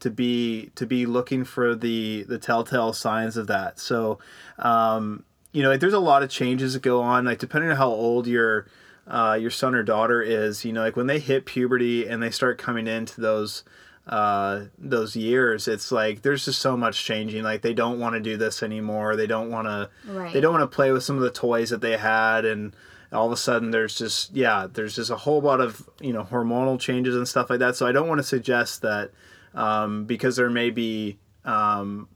to 0.00 0.10
be 0.10 0.70
to 0.74 0.86
be 0.86 1.06
looking 1.06 1.44
for 1.44 1.74
the 1.74 2.24
the 2.24 2.38
telltale 2.38 2.92
signs 2.92 3.36
of 3.36 3.46
that. 3.46 3.78
So, 3.78 4.18
um, 4.58 5.24
you 5.52 5.62
know, 5.62 5.68
like 5.68 5.80
there's 5.80 5.92
a 5.94 6.00
lot 6.00 6.22
of 6.22 6.30
changes 6.30 6.74
that 6.74 6.82
go 6.82 7.00
on. 7.00 7.24
Like 7.24 7.38
depending 7.38 7.70
on 7.70 7.76
how 7.76 7.88
old 7.88 8.26
your 8.26 8.66
uh, 9.06 9.38
your 9.40 9.50
son 9.50 9.74
or 9.74 9.82
daughter 9.82 10.22
is, 10.22 10.64
you 10.64 10.72
know, 10.72 10.82
like 10.82 10.96
when 10.96 11.06
they 11.06 11.18
hit 11.18 11.44
puberty 11.44 12.06
and 12.06 12.22
they 12.22 12.30
start 12.30 12.58
coming 12.58 12.86
into 12.86 13.20
those 13.20 13.62
uh, 14.06 14.64
those 14.78 15.14
years, 15.14 15.68
it's 15.68 15.92
like 15.92 16.22
there's 16.22 16.44
just 16.44 16.60
so 16.60 16.76
much 16.76 17.04
changing. 17.04 17.42
Like 17.42 17.62
they 17.62 17.74
don't 17.74 18.00
want 18.00 18.14
to 18.14 18.20
do 18.20 18.36
this 18.36 18.62
anymore. 18.62 19.16
They 19.16 19.26
don't 19.26 19.50
want 19.50 19.68
to. 19.68 19.90
Right. 20.06 20.32
They 20.32 20.40
don't 20.40 20.52
want 20.52 20.68
to 20.68 20.74
play 20.74 20.90
with 20.90 21.04
some 21.04 21.16
of 21.16 21.22
the 21.22 21.30
toys 21.30 21.70
that 21.70 21.80
they 21.80 21.96
had 21.96 22.44
and 22.44 22.74
all 23.12 23.26
of 23.26 23.32
a 23.32 23.36
sudden 23.36 23.70
there's 23.70 23.96
just 23.96 24.34
yeah 24.34 24.66
there's 24.72 24.94
just 24.94 25.10
a 25.10 25.16
whole 25.16 25.40
lot 25.40 25.60
of 25.60 25.88
you 26.00 26.12
know 26.12 26.24
hormonal 26.24 26.78
changes 26.78 27.16
and 27.16 27.26
stuff 27.26 27.50
like 27.50 27.58
that 27.58 27.74
so 27.76 27.86
i 27.86 27.92
don't 27.92 28.08
want 28.08 28.18
to 28.18 28.24
suggest 28.24 28.82
that 28.82 29.10
um, 29.52 30.04
because 30.04 30.36
there 30.36 30.48
may 30.48 30.70
be 30.70 31.18
um, 31.44 32.08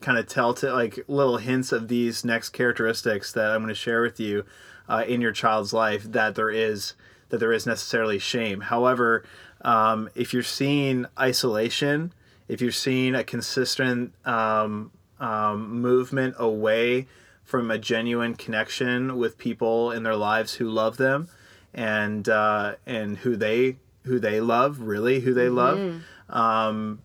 kind 0.00 0.18
of 0.18 0.26
telltale 0.26 0.74
like 0.74 0.98
little 1.06 1.36
hints 1.36 1.70
of 1.70 1.86
these 1.88 2.24
next 2.24 2.50
characteristics 2.50 3.32
that 3.32 3.50
i'm 3.52 3.60
going 3.60 3.68
to 3.68 3.74
share 3.74 4.02
with 4.02 4.18
you 4.18 4.44
uh, 4.88 5.04
in 5.06 5.20
your 5.20 5.32
child's 5.32 5.72
life 5.72 6.02
that 6.04 6.34
there 6.34 6.50
is 6.50 6.94
that 7.28 7.38
there 7.38 7.52
is 7.52 7.64
necessarily 7.64 8.18
shame 8.18 8.62
however 8.62 9.24
um, 9.62 10.08
if 10.14 10.32
you're 10.32 10.42
seeing 10.42 11.06
isolation 11.18 12.12
if 12.48 12.60
you're 12.60 12.72
seeing 12.72 13.14
a 13.14 13.22
consistent 13.22 14.12
um, 14.24 14.90
um, 15.20 15.80
movement 15.80 16.34
away 16.38 17.06
from 17.44 17.70
a 17.70 17.78
genuine 17.78 18.34
connection 18.34 19.16
with 19.16 19.38
people 19.38 19.92
in 19.92 20.02
their 20.02 20.16
lives 20.16 20.54
who 20.54 20.68
love 20.68 20.96
them 20.96 21.28
and 21.74 22.28
uh, 22.28 22.74
and 22.86 23.18
who 23.18 23.36
they 23.36 23.76
who 24.04 24.18
they 24.18 24.40
love 24.40 24.80
really 24.80 25.20
who 25.20 25.34
they 25.34 25.48
love 25.48 25.78
um, 26.30 27.02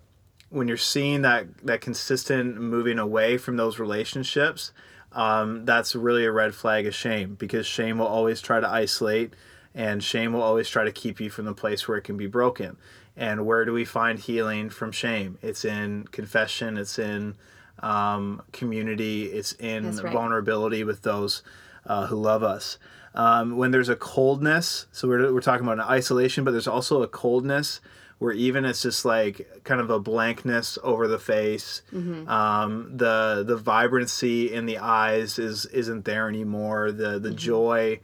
when 0.50 0.68
you're 0.68 0.78
seeing 0.78 1.22
that 1.24 1.46
that 1.63 1.82
consistent 1.82 2.60
moving 2.60 2.98
away 3.00 3.38
from 3.38 3.58
those 3.58 3.78
relationships 3.80 4.72
um, 5.12 5.65
that's 5.65 5.96
really 5.96 6.26
a 6.26 6.32
red 6.32 6.54
flag 6.56 6.86
of 6.88 6.96
shame 6.96 7.36
because 7.36 7.65
shame 7.65 8.00
will 8.00 8.08
always 8.08 8.41
try 8.41 8.60
to 8.60 8.68
isolate 8.68 9.34
and 9.76 10.02
shame 10.02 10.32
will 10.32 10.42
always 10.42 10.70
try 10.70 10.86
to 10.86 10.92
keep 10.92 11.20
you 11.20 11.30
from 11.30 11.46
the 11.46 11.54
place 11.54 11.88
where 11.88 11.98
it 11.98 12.04
can 12.04 12.16
be 12.16 12.28
broken. 12.28 12.78
And 13.18 13.46
where 13.46 13.66
do 13.66 13.74
we 13.74 13.86
find 13.86 14.18
healing 14.18 14.70
from 14.70 14.92
shame? 14.92 15.38
It's 15.42 15.66
in 15.66 16.08
confession 16.12 16.78
it's 16.78 16.98
in 16.98 17.36
um, 17.80 18.42
community 18.54 19.26
it's 19.26 19.52
in 19.54 19.98
right. 19.98 20.14
vulnerability 20.14 20.84
with 20.84 21.02
those 21.02 21.44
uh, 21.86 22.08
who 22.08 22.16
love 22.16 22.42
us. 22.42 22.78
Um, 23.14 23.56
when 23.58 23.72
there's 23.72 23.90
a 23.90 23.96
coldness 23.96 24.88
so 24.92 25.08
we're, 25.08 25.34
we're 25.34 25.42
talking 25.42 25.66
about 25.66 25.80
an 25.80 25.86
isolation 25.86 26.44
but 26.44 26.52
there's 26.52 26.68
also 26.68 27.02
a 27.04 27.08
coldness 27.08 27.80
where 28.18 28.32
even 28.32 28.64
it's 28.66 28.82
just 28.82 29.04
like 29.04 29.64
kind 29.66 29.82
of 29.82 29.90
a 29.90 30.00
blankness 30.00 30.78
over 30.84 31.08
the 31.08 31.20
face. 31.20 31.82
Um, 32.30 32.92
the 32.96 33.44
the 33.46 33.58
vibrancy 33.58 34.54
in 34.54 34.66
the 34.66 34.78
eyes 34.78 35.38
is 35.38 35.66
isn't 35.68 36.06
there 36.06 36.30
anymore. 36.30 36.92
The 36.92 37.20
the 37.20 37.32
joy 37.32 38.00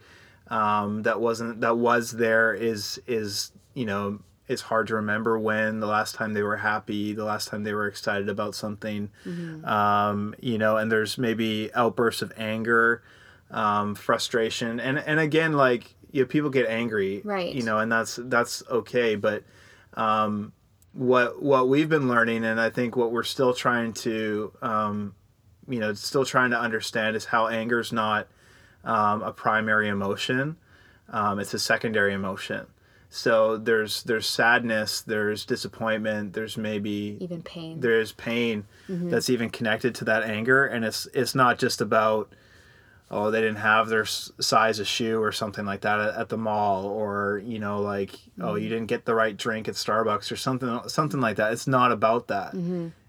um, 0.52 1.04
that 1.04 1.20
wasn't 1.20 1.62
that 1.62 1.78
was 1.78 2.12
there 2.12 2.54
is 2.54 3.02
is 3.08 3.52
you 3.74 3.86
know 3.86 4.20
it's 4.48 4.62
hard 4.64 4.88
to 4.88 4.96
remember 4.96 5.40
when 5.40 5.80
the 5.80 5.88
last 5.88 6.14
time 6.14 6.34
they 6.34 6.44
were 6.44 6.58
happy, 6.58 7.14
the 7.14 7.24
last 7.24 7.48
time 7.48 7.64
they 7.64 7.74
were 7.74 7.88
excited 7.88 8.28
about 8.28 8.54
something. 8.54 9.10
Um, 9.64 10.36
you 10.42 10.58
know, 10.58 10.76
and 10.76 10.92
there's 10.92 11.18
maybe 11.18 11.72
outbursts 11.74 12.22
of 12.22 12.34
anger, 12.36 13.02
um, 13.50 13.96
frustration, 13.96 14.82
and 14.82 15.00
and 15.00 15.22
again, 15.22 15.54
like 15.54 15.96
you 16.12 16.24
know, 16.24 16.28
people 16.28 16.50
get 16.50 16.68
angry, 16.68 17.22
Right. 17.24 17.56
You 17.56 17.64
know, 17.64 17.80
and 17.80 17.90
that's 17.90 18.20
that's 18.24 18.62
okay, 18.70 19.16
but 19.16 19.44
um, 19.94 20.52
what 20.92 21.42
what 21.42 21.70
we've 21.70 21.88
been 21.88 22.10
learning, 22.10 22.44
and 22.44 22.60
I 22.60 22.70
think 22.70 22.98
what 22.98 23.14
we're 23.14 23.24
still 23.24 23.54
trying 23.54 23.94
to, 23.94 24.52
um, 24.62 25.16
you 25.70 25.80
know, 25.80 25.94
still 25.94 26.26
trying 26.26 26.52
to 26.52 26.60
understand 26.60 27.16
is 27.16 27.24
how 27.24 27.48
anger 27.48 27.80
is 27.80 27.94
not 27.94 28.28
um, 28.84 29.22
a 29.24 29.32
primary 29.32 29.88
emotion; 29.90 30.58
um, 31.10 31.40
it's 31.40 31.54
a 31.54 31.60
secondary 31.60 32.14
emotion. 32.14 32.68
So 33.14 33.58
there's 33.58 34.04
there's 34.04 34.26
sadness, 34.26 35.02
there's 35.02 35.46
disappointment, 35.46 36.32
there's 36.34 36.58
maybe 36.58 37.18
Even 37.20 37.42
pain. 37.44 37.80
there's 37.82 38.12
pain 38.14 38.66
Mm-hmm. 38.90 39.10
that's 39.10 39.30
even 39.30 39.50
connected 39.50 39.94
to 39.96 40.06
that 40.06 40.24
anger, 40.24 40.66
and 40.66 40.84
it's 40.86 41.08
it's 41.14 41.36
not 41.36 41.60
just 41.60 41.82
about 41.82 42.32
oh 43.14 43.30
they 43.30 43.42
didn't 43.42 43.58
have 43.58 43.90
their 43.90 44.06
size 44.06 44.80
of 44.80 44.88
shoe 44.88 45.22
or 45.22 45.34
something 45.34 45.66
like 45.66 45.82
that 45.82 46.00
at, 46.00 46.16
at 46.16 46.30
the 46.30 46.38
mall 46.38 46.86
or 46.86 47.42
you 47.46 47.60
know 47.60 47.82
like 47.82 48.12
oh 48.40 48.56
you 48.56 48.70
didn't 48.70 48.88
get 48.88 49.04
the 49.04 49.14
right 49.14 49.36
drink 49.36 49.68
at 49.68 49.76
Starbucks 49.76 50.32
or 50.32 50.38
something 50.38 50.80
something 50.88 51.20
like 51.20 51.36
that. 51.36 51.52
It's 51.52 51.68
not 51.68 51.92
about 51.92 52.28
that. 52.30 52.54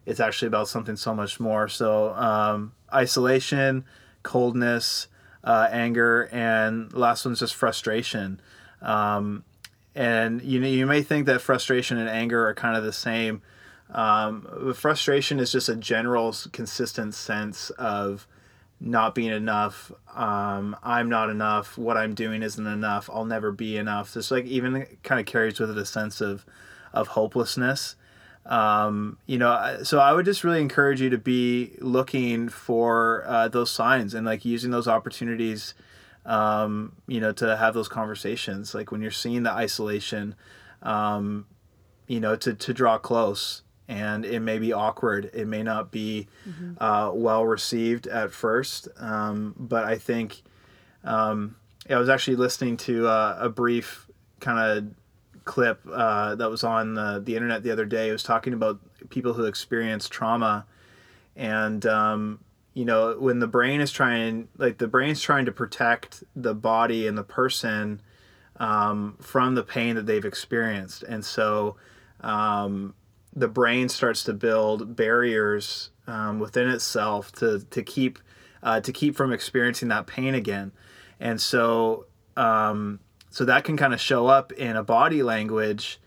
It's 0.05 0.19
actually 0.19 0.49
about 0.49 0.67
something 0.67 0.97
so 0.97 1.15
much 1.15 1.39
more. 1.39 1.69
So 1.69 2.13
um, 2.15 2.73
isolation 2.93 3.85
coldness 4.25 5.07
uh, 5.45 5.69
anger 5.71 6.29
and 6.33 6.93
last 6.93 7.25
one's 7.25 7.41
just 7.41 7.55
frustration. 7.55 8.41
Um, 8.81 9.45
and 9.95 10.43
you 10.43 10.59
know 10.59 10.69
you 10.69 10.87
may 10.87 11.03
think 11.03 11.27
that 11.27 11.41
frustration 11.41 11.99
and 11.99 12.09
anger 12.09 12.49
are 12.49 12.55
kind 12.55 12.77
of 12.77 12.85
the 12.85 12.93
same. 12.93 13.43
Um, 13.91 14.73
frustration 14.75 15.39
is 15.39 15.53
just 15.53 15.69
a 15.69 15.77
general 15.77 16.35
consistent 16.53 17.15
sense 17.15 17.71
of 17.71 18.27
not 18.81 19.15
being 19.15 19.31
enough. 19.31 19.93
Um, 20.15 20.77
i'm 20.83 21.09
not 21.09 21.31
enough. 21.31 21.77
What 21.77 21.97
i'm 21.97 22.15
doing 22.15 22.43
isn't 22.43 22.67
enough. 22.67 23.11
I'll 23.13 23.27
never 23.27 23.53
be 23.53 23.77
enough. 23.77 24.15
Just 24.15 24.31
like 24.31 24.47
even 24.47 24.87
kind 25.03 25.21
of 25.21 25.27
carries 25.27 25.61
with 25.61 25.71
it 25.71 25.79
a 25.79 25.85
sense 25.85 26.21
of 26.21 26.47
of 26.93 27.09
hopelessness 27.09 27.97
um, 28.47 29.19
you 29.27 29.39
know 29.39 29.79
so 29.83 29.99
i 29.99 30.13
would 30.13 30.25
just 30.25 30.43
really 30.45 30.61
encourage 30.61 31.01
you 31.01 31.11
to 31.11 31.19
be 31.19 31.73
looking 31.81 32.49
for 32.49 33.25
uh, 33.27 33.49
those 33.49 33.71
signs 33.71 34.15
and 34.15 34.27
like 34.27 34.45
using 34.45 34.71
those 34.71 34.89
opportunities 34.89 35.75
um, 36.25 36.93
you 37.07 37.21
know 37.21 37.33
to 37.33 37.57
have 37.57 37.75
those 37.75 37.89
conversations. 37.89 38.75
Like 38.75 38.93
when 38.93 39.03
you're 39.03 39.11
seeing 39.11 39.43
the 39.43 39.51
isolation 39.51 40.35
um, 40.83 41.47
you 42.07 42.21
know 42.21 42.37
to, 42.37 42.55
to 42.55 42.73
draw 42.75 42.99
close 42.99 43.63
and 43.89 44.25
it 44.25 44.41
may 44.41 44.59
be 44.59 44.73
awkward. 44.73 45.31
It 45.35 45.47
may 45.47 45.63
not 45.63 45.91
be 45.91 46.29
uh, 46.79 47.11
well 47.13 47.45
received 47.45 48.07
at 48.07 48.33
first 48.33 48.89
um, 48.99 49.55
but 49.59 49.85
i 49.85 49.97
think 49.99 50.43
um, 51.05 51.57
i 51.91 51.97
was 51.97 52.09
actually 52.09 52.37
listening 52.37 52.77
to 52.77 53.07
uh, 53.07 53.37
a 53.41 53.49
brief 53.49 54.09
kind 54.41 54.59
of 54.59 54.95
clip 55.45 55.81
uh, 55.93 56.35
that 56.35 56.51
was 56.51 56.65
on 56.65 56.95
the, 56.95 57.21
the 57.25 57.35
internet 57.35 57.63
the 57.63 57.71
other 57.71 57.85
day. 57.85 58.09
It 58.09 58.13
was 58.13 58.23
talking 58.23 58.53
about 58.53 58.81
people 59.11 59.33
who 59.33 59.45
experience 59.45 60.09
trauma. 60.09 60.67
And 61.37 61.85
um, 61.87 62.41
you 62.75 62.85
know 62.85 63.17
when 63.19 63.39
the 63.39 63.47
brain 63.47 63.81
is 63.81 63.93
trying 63.93 64.49
like 64.57 64.79
the 64.79 64.89
brain's 64.89 65.21
trying 65.21 65.45
to 65.45 65.53
protect 65.53 66.25
the 66.35 66.55
body 66.55 67.07
and 67.07 67.17
the 67.17 67.23
person 67.23 68.01
um, 68.57 69.17
from 69.21 69.55
the 69.55 69.63
pain 69.63 69.97
that 69.97 70.07
they've 70.07 70.25
experienced. 70.25 71.03
And 71.03 71.25
so 71.25 71.77
um, 72.21 72.95
the 73.35 73.49
brain 73.49 73.89
starts 73.89 74.25
to 74.25 74.33
build 74.33 74.95
barriers 74.95 75.91
um, 76.07 76.39
within 76.39 76.69
itself 76.69 77.33
to, 77.33 77.61
to 77.71 77.83
keep 77.83 78.19
uh, 78.63 78.81
to 78.81 78.93
keep 78.93 79.17
from 79.17 79.33
experiencing 79.33 79.89
that 79.89 80.07
pain 80.07 80.35
again. 80.35 80.73
And 81.19 81.41
so 81.41 82.07
um, 82.37 83.01
so 83.33 83.47
that 83.47 83.65
can 83.65 83.77
kind 83.77 83.95
of 83.95 84.01
show 84.01 84.27
up 84.27 84.53
in 84.53 84.77
a 84.77 84.85
body 84.85 85.23
language 85.23 85.99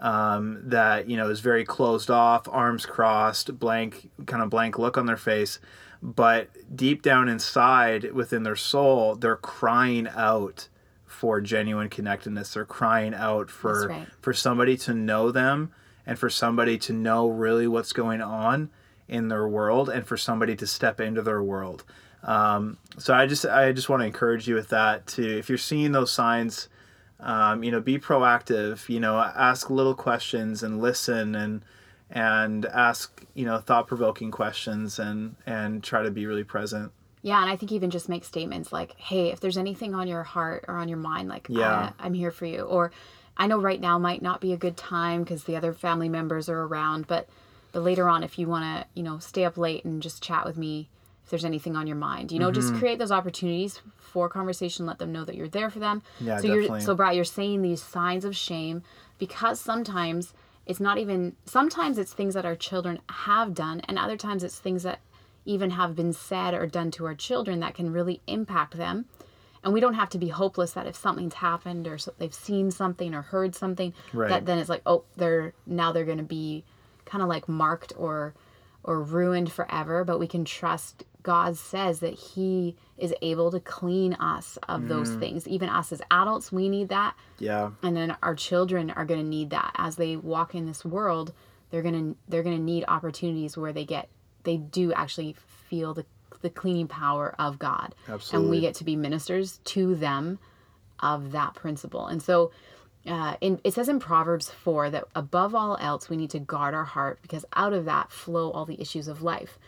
um, 0.00 0.60
that 0.64 1.08
you 1.08 1.16
know 1.16 1.30
is 1.30 1.40
very 1.40 1.64
closed 1.64 2.10
off, 2.10 2.48
arms 2.50 2.84
crossed, 2.84 3.58
blank 3.58 4.10
kind 4.26 4.42
of 4.42 4.50
blank 4.50 4.78
look 4.78 4.98
on 4.98 5.06
their 5.06 5.16
face, 5.16 5.60
but 6.02 6.50
deep 6.76 7.02
down 7.02 7.28
inside 7.28 8.12
within 8.12 8.42
their 8.42 8.56
soul, 8.56 9.14
they're 9.14 9.36
crying 9.36 10.08
out 10.08 10.68
for 11.06 11.40
genuine 11.40 11.88
connectedness. 11.88 12.54
They're 12.54 12.64
crying 12.64 13.14
out 13.14 13.48
for 13.48 13.88
right. 13.88 14.08
for 14.20 14.32
somebody 14.32 14.76
to 14.78 14.92
know 14.92 15.30
them 15.30 15.72
and 16.04 16.18
for 16.18 16.28
somebody 16.28 16.78
to 16.78 16.92
know 16.92 17.28
really 17.28 17.68
what's 17.68 17.92
going 17.92 18.20
on 18.20 18.70
in 19.06 19.28
their 19.28 19.46
world 19.46 19.88
and 19.88 20.04
for 20.04 20.16
somebody 20.16 20.56
to 20.56 20.66
step 20.66 21.00
into 21.00 21.22
their 21.22 21.42
world. 21.42 21.84
Um, 22.24 22.78
so 22.98 23.14
I 23.14 23.26
just 23.26 23.46
I 23.46 23.70
just 23.70 23.88
want 23.88 24.00
to 24.00 24.06
encourage 24.06 24.48
you 24.48 24.56
with 24.56 24.70
that 24.70 25.06
to 25.08 25.38
if 25.38 25.48
you're 25.48 25.58
seeing 25.58 25.92
those 25.92 26.10
signs 26.10 26.68
um, 27.22 27.62
you 27.64 27.70
know 27.70 27.80
be 27.80 27.98
proactive 27.98 28.88
you 28.88 29.00
know 29.00 29.16
ask 29.18 29.70
little 29.70 29.94
questions 29.94 30.62
and 30.62 30.80
listen 30.82 31.34
and 31.34 31.64
and 32.10 32.66
ask 32.66 33.24
you 33.34 33.44
know 33.44 33.58
thought-provoking 33.58 34.30
questions 34.30 34.98
and 34.98 35.36
and 35.46 35.82
try 35.82 36.02
to 36.02 36.10
be 36.10 36.26
really 36.26 36.44
present 36.44 36.92
Yeah, 37.22 37.40
and 37.40 37.48
I 37.48 37.54
think 37.56 37.70
even 37.70 37.90
just 37.90 38.08
make 38.08 38.24
statements 38.24 38.72
like, 38.72 38.98
"Hey, 38.98 39.28
if 39.30 39.38
there's 39.38 39.56
anything 39.56 39.94
on 39.94 40.08
your 40.08 40.24
heart 40.24 40.64
or 40.66 40.74
on 40.74 40.88
your 40.88 40.98
mind, 40.98 41.28
like, 41.28 41.46
Yeah. 41.48 41.92
I, 41.98 42.06
I'm 42.06 42.14
here 42.14 42.32
for 42.32 42.46
you." 42.46 42.62
Or, 42.62 42.90
"I 43.36 43.46
know 43.46 43.60
right 43.60 43.80
now 43.80 43.96
might 43.98 44.22
not 44.22 44.40
be 44.40 44.52
a 44.52 44.56
good 44.56 44.76
time 44.76 45.22
because 45.22 45.44
the 45.44 45.54
other 45.56 45.72
family 45.72 46.08
members 46.08 46.48
are 46.48 46.62
around, 46.62 47.06
but 47.06 47.28
but 47.70 47.82
later 47.82 48.08
on, 48.08 48.22
if 48.24 48.38
you 48.38 48.48
want 48.48 48.64
to, 48.64 48.86
you 48.94 49.04
know, 49.04 49.18
stay 49.18 49.44
up 49.44 49.56
late 49.56 49.84
and 49.84 50.02
just 50.02 50.22
chat 50.22 50.44
with 50.44 50.56
me, 50.58 50.88
if 51.24 51.30
there's 51.30 51.44
anything 51.44 51.76
on 51.76 51.86
your 51.86 51.96
mind, 51.96 52.32
you 52.32 52.38
know, 52.38 52.46
Mm-hmm. 52.48 52.54
just 52.54 52.74
create 52.74 52.98
those 52.98 53.12
opportunities 53.12 53.80
for 53.98 54.28
conversation. 54.28 54.86
Let 54.86 54.98
them 54.98 55.12
know 55.12 55.24
that 55.24 55.34
you're 55.36 55.48
there 55.48 55.70
for 55.70 55.78
them. 55.78 56.02
Yeah, 56.20 56.38
so 56.38 56.46
you're 56.48 56.62
definitely. 56.62 56.80
so 56.84 56.94
Brad, 56.94 57.14
you're 57.16 57.24
saying 57.24 57.62
these 57.62 57.82
signs 57.82 58.24
of 58.24 58.36
shame 58.36 58.82
because 59.18 59.60
sometimes 59.60 60.34
it's 60.66 60.80
not 60.80 60.98
even 60.98 61.34
sometimes 61.44 61.98
it's 61.98 62.12
things 62.12 62.34
that 62.34 62.44
our 62.46 62.56
children 62.56 63.00
have 63.08 63.54
done 63.54 63.80
and 63.88 63.98
other 63.98 64.16
times 64.16 64.44
it's 64.44 64.58
things 64.58 64.82
that 64.82 65.00
even 65.44 65.70
have 65.70 65.96
been 65.96 66.12
said 66.12 66.54
or 66.54 66.66
done 66.66 66.90
to 66.92 67.04
our 67.06 67.14
children 67.16 67.58
that 67.60 67.74
can 67.74 67.92
really 67.92 68.20
impact 68.28 68.76
them 68.76 69.06
and 69.64 69.72
we 69.72 69.80
don't 69.80 69.94
have 69.94 70.08
to 70.08 70.18
be 70.18 70.28
hopeless 70.28 70.72
that 70.72 70.86
if 70.86 70.94
something's 70.94 71.34
happened 71.34 71.88
or 71.88 71.98
so 71.98 72.12
they've 72.18 72.32
seen 72.34 72.70
something 72.70 73.12
or 73.12 73.22
heard 73.22 73.54
something 73.56 73.92
Right. 74.12 74.28
that 74.28 74.46
then 74.46 74.58
it's 74.58 74.68
like 74.68 74.82
oh 74.86 75.02
they're 75.16 75.52
now 75.66 75.90
they're 75.90 76.04
going 76.04 76.18
to 76.18 76.22
be 76.24 76.62
kind 77.04 77.22
of 77.22 77.28
like 77.28 77.48
marked 77.48 77.92
or 77.96 78.34
or 78.84 79.02
ruined 79.02 79.50
forever 79.50 80.04
but 80.04 80.20
we 80.20 80.28
can 80.28 80.44
trust 80.44 81.02
god 81.22 81.56
says 81.56 82.00
that 82.00 82.14
he 82.14 82.76
is 82.98 83.14
able 83.22 83.50
to 83.50 83.60
clean 83.60 84.14
us 84.14 84.58
of 84.68 84.88
those 84.88 85.10
things. 85.16 85.48
Even 85.48 85.68
us 85.68 85.92
as 85.92 86.00
adults 86.10 86.52
we 86.52 86.68
need 86.68 86.88
that. 86.88 87.14
Yeah. 87.38 87.70
And 87.82 87.96
then 87.96 88.16
our 88.22 88.34
children 88.34 88.90
are 88.90 89.04
going 89.04 89.20
to 89.20 89.26
need 89.26 89.50
that. 89.50 89.72
As 89.76 89.96
they 89.96 90.16
walk 90.16 90.54
in 90.54 90.66
this 90.66 90.84
world 90.84 91.32
they're 91.70 91.82
going 91.82 92.14
to 92.14 92.18
they're 92.28 92.42
going 92.42 92.56
to 92.56 92.62
need 92.62 92.84
opportunities 92.86 93.56
where 93.56 93.72
they 93.72 93.84
get 93.84 94.08
they 94.44 94.56
do 94.56 94.92
actually 94.92 95.34
feel 95.68 95.94
the 95.94 96.06
the 96.42 96.50
cleaning 96.50 96.88
power 96.88 97.34
of 97.38 97.58
God. 97.58 97.94
Absolutely. 98.08 98.44
and 98.44 98.50
we 98.50 98.60
get 98.60 98.74
to 98.76 98.84
be 98.84 98.96
ministers 98.96 99.58
to 99.64 99.94
them 99.94 100.38
of 101.00 101.32
that 101.32 101.54
principle. 101.54 102.06
And 102.06 102.22
so 102.22 102.52
uh, 103.06 103.36
in, 103.40 103.60
it 103.64 103.74
says 103.74 103.88
in 103.88 103.98
Proverbs 103.98 104.48
4 104.48 104.90
that 104.90 105.04
above 105.16 105.56
all 105.56 105.76
else 105.80 106.08
we 106.08 106.16
need 106.16 106.30
to 106.30 106.38
guard 106.38 106.72
our 106.74 106.84
heart 106.84 107.18
because 107.22 107.44
out 107.54 107.72
of 107.72 107.84
that 107.86 108.12
flow 108.12 108.50
all 108.52 108.64
the 108.64 108.80
issues 108.80 109.08
of 109.08 109.22
life 109.22 109.58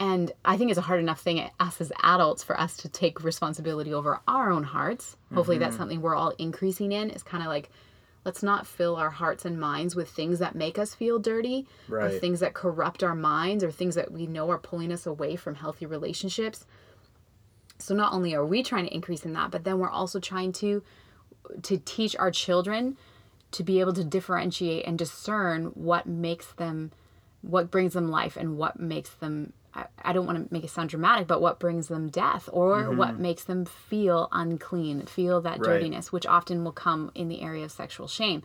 and 0.00 0.32
I 0.46 0.56
think 0.56 0.70
it's 0.70 0.78
a 0.78 0.82
hard 0.82 0.98
enough 0.98 1.20
thing 1.20 1.48
us 1.60 1.78
as 1.78 1.92
adults 2.02 2.42
for 2.42 2.58
us 2.58 2.78
to 2.78 2.88
take 2.88 3.22
responsibility 3.22 3.92
over 3.92 4.20
our 4.26 4.50
own 4.50 4.64
hearts. 4.64 5.16
Hopefully, 5.34 5.58
that's 5.58 5.74
mm-hmm. 5.74 5.82
something 5.82 6.00
we're 6.00 6.16
all 6.16 6.30
increasing 6.38 6.90
in. 6.90 7.10
It's 7.10 7.22
kind 7.22 7.42
of 7.42 7.50
like, 7.50 7.70
let's 8.24 8.42
not 8.42 8.66
fill 8.66 8.96
our 8.96 9.10
hearts 9.10 9.44
and 9.44 9.60
minds 9.60 9.94
with 9.94 10.08
things 10.08 10.38
that 10.38 10.54
make 10.54 10.78
us 10.78 10.94
feel 10.94 11.18
dirty, 11.18 11.66
or 11.90 11.98
Right. 11.98 12.20
things 12.20 12.40
that 12.40 12.54
corrupt 12.54 13.02
our 13.02 13.14
minds, 13.14 13.62
or 13.62 13.70
things 13.70 13.94
that 13.94 14.10
we 14.10 14.26
know 14.26 14.50
are 14.50 14.58
pulling 14.58 14.90
us 14.90 15.06
away 15.06 15.36
from 15.36 15.54
healthy 15.56 15.84
relationships. 15.84 16.64
So 17.76 17.94
not 17.94 18.14
only 18.14 18.34
are 18.34 18.44
we 18.44 18.62
trying 18.62 18.86
to 18.86 18.94
increase 18.94 19.26
in 19.26 19.34
that, 19.34 19.50
but 19.50 19.64
then 19.64 19.78
we're 19.78 19.90
also 19.90 20.18
trying 20.18 20.52
to 20.54 20.82
to 21.62 21.78
teach 21.84 22.16
our 22.16 22.30
children 22.30 22.96
to 23.50 23.62
be 23.62 23.80
able 23.80 23.92
to 23.92 24.04
differentiate 24.04 24.86
and 24.86 24.98
discern 24.98 25.66
what 25.74 26.06
makes 26.06 26.52
them 26.52 26.92
what 27.42 27.70
brings 27.70 27.94
them 27.94 28.10
life 28.10 28.36
and 28.36 28.56
what 28.56 28.78
makes 28.78 29.10
them 29.10 29.52
I, 29.74 29.84
I 30.02 30.12
don't 30.12 30.26
want 30.26 30.48
to 30.48 30.52
make 30.52 30.64
it 30.64 30.70
sound 30.70 30.90
dramatic 30.90 31.26
but 31.26 31.40
what 31.40 31.58
brings 31.60 31.88
them 31.88 32.08
death 32.08 32.48
or 32.52 32.90
what 32.92 33.18
makes 33.18 33.44
them 33.44 33.64
feel 33.64 34.28
unclean 34.32 35.06
feel 35.06 35.40
that 35.42 35.54
Mm-hmm. 35.54 35.62
Right. 35.62 35.80
dirtiness 35.80 36.12
which 36.12 36.26
often 36.26 36.64
will 36.64 36.72
come 36.72 37.10
in 37.14 37.28
the 37.28 37.42
area 37.42 37.64
of 37.64 37.70
sexual 37.72 38.08
shame 38.08 38.42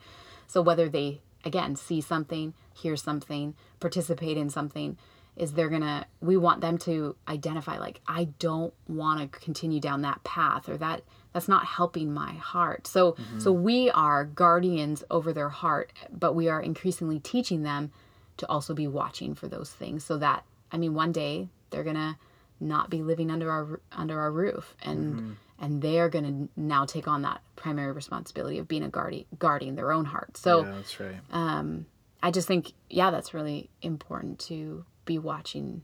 so 0.48 0.62
whether 0.62 0.88
they 0.90 1.22
again 1.44 1.76
see 1.76 2.02
something 2.02 2.54
hear 2.74 2.96
something 2.96 3.56
participate 3.80 4.38
in 4.38 4.50
something 4.50 4.98
is 5.36 5.54
they're 5.54 5.70
gonna 5.70 6.06
we 6.22 6.38
want 6.38 6.62
them 6.62 6.78
to 6.78 7.16
identify 7.28 7.78
like 7.78 8.00
i 8.08 8.26
don't 8.40 8.74
want 8.88 9.20
to 9.20 9.40
continue 9.40 9.80
down 9.80 10.02
that 10.02 10.24
path 10.24 10.70
or 10.70 10.78
that 10.78 11.02
that's 11.34 11.48
not 11.48 11.66
helping 11.66 12.14
my 12.14 12.34
heart 12.36 12.88
so 12.88 13.16
so 13.38 13.52
we 13.52 13.90
are 13.92 14.24
guardians 14.26 15.04
over 15.12 15.34
their 15.34 15.50
heart 15.50 15.92
but 16.12 16.34
we 16.34 16.48
are 16.48 16.62
increasingly 16.62 17.20
teaching 17.20 17.64
them 17.64 17.92
to 18.38 18.48
also 18.48 18.74
be 18.74 18.88
watching 18.88 19.36
for 19.36 19.48
those 19.48 19.72
things 19.72 20.04
so 20.06 20.18
that 20.18 20.44
i 20.72 20.78
mean 20.78 20.94
one 20.94 21.12
day 21.12 21.50
they're 21.70 21.84
gonna 21.84 22.18
not 22.60 22.90
be 22.90 23.02
living 23.04 23.30
under 23.30 23.52
our 23.52 23.80
under 23.92 24.20
our 24.20 24.32
roof 24.32 24.76
and 24.84 25.38
and 25.60 25.82
they're 25.82 26.10
gonna 26.10 26.48
now 26.56 26.86
take 26.86 27.08
on 27.08 27.22
that 27.22 27.42
primary 27.56 27.92
responsibility 27.92 28.58
of 28.58 28.68
being 28.68 28.84
a 28.84 28.90
guardian 28.90 29.26
guarding 29.38 29.76
their 29.76 29.92
own 29.92 30.06
heart 30.06 30.38
so 30.38 30.64
yeah, 30.64 30.72
that's 30.72 31.00
right. 31.00 31.16
um, 31.32 31.86
I 32.26 32.32
just 32.32 32.48
think, 32.48 32.74
yeah, 32.90 33.12
that's 33.12 33.36
really 33.36 33.70
important 33.84 34.40
to 34.48 34.84
be 35.06 35.20
watching. 35.20 35.84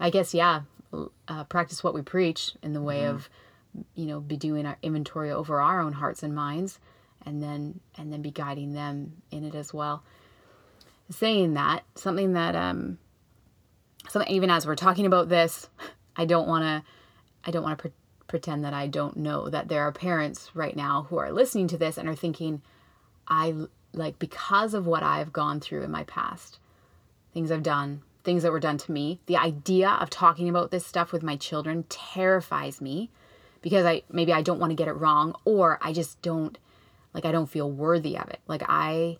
I 0.00 0.10
guess, 0.10 0.34
yeah, 0.34 0.62
uh, 1.28 1.44
practice 1.44 1.84
what 1.84 1.94
we 1.94 2.02
preach 2.02 2.56
in 2.60 2.72
the 2.72 2.82
way 2.82 3.04
of, 3.06 3.30
you 3.94 4.06
know, 4.06 4.18
be 4.18 4.36
doing 4.36 4.66
our 4.66 4.78
inventory 4.82 5.30
over 5.30 5.60
our 5.60 5.80
own 5.80 5.92
hearts 5.92 6.24
and 6.24 6.34
minds, 6.34 6.80
and 7.24 7.40
then 7.40 7.78
and 7.96 8.12
then 8.12 8.20
be 8.20 8.32
guiding 8.32 8.72
them 8.72 9.22
in 9.30 9.44
it 9.44 9.54
as 9.54 9.72
well. 9.72 10.02
Saying 11.08 11.54
that, 11.54 11.84
something 11.94 12.32
that 12.32 12.56
um, 12.56 12.98
something 14.08 14.30
even 14.30 14.50
as 14.50 14.66
we're 14.66 14.76
talking 14.76 15.06
about 15.06 15.28
this, 15.28 15.68
I 16.16 16.24
don't 16.24 16.48
want 16.48 16.64
to, 16.64 16.90
I 17.44 17.50
don't 17.50 17.62
want 17.62 17.78
to 17.78 17.82
pre- 17.82 17.92
pretend 18.26 18.64
that 18.64 18.74
I 18.74 18.86
don't 18.86 19.16
know 19.16 19.48
that 19.48 19.68
there 19.68 19.82
are 19.82 19.92
parents 19.92 20.50
right 20.54 20.76
now 20.76 21.06
who 21.08 21.16
are 21.16 21.32
listening 21.32 21.68
to 21.68 21.78
this 21.78 21.96
and 21.96 22.08
are 22.08 22.14
thinking, 22.14 22.62
I 23.26 23.54
like 23.92 24.18
because 24.18 24.74
of 24.74 24.86
what 24.86 25.02
I've 25.02 25.32
gone 25.32 25.60
through 25.60 25.82
in 25.82 25.90
my 25.90 26.04
past, 26.04 26.58
things 27.32 27.50
I've 27.50 27.62
done, 27.62 28.02
things 28.24 28.42
that 28.42 28.52
were 28.52 28.60
done 28.60 28.78
to 28.78 28.92
me. 28.92 29.20
The 29.26 29.36
idea 29.36 29.90
of 29.90 30.10
talking 30.10 30.48
about 30.48 30.70
this 30.70 30.86
stuff 30.86 31.12
with 31.12 31.22
my 31.22 31.36
children 31.36 31.84
terrifies 31.88 32.80
me 32.80 33.10
because 33.62 33.84
I 33.84 34.02
maybe 34.10 34.32
I 34.32 34.42
don't 34.42 34.60
want 34.60 34.70
to 34.70 34.76
get 34.76 34.88
it 34.88 34.92
wrong 34.92 35.34
or 35.44 35.78
I 35.82 35.92
just 35.92 36.20
don't 36.22 36.58
like 37.14 37.24
I 37.24 37.32
don't 37.32 37.46
feel 37.46 37.70
worthy 37.70 38.16
of 38.18 38.28
it. 38.28 38.40
Like 38.46 38.62
I 38.68 39.18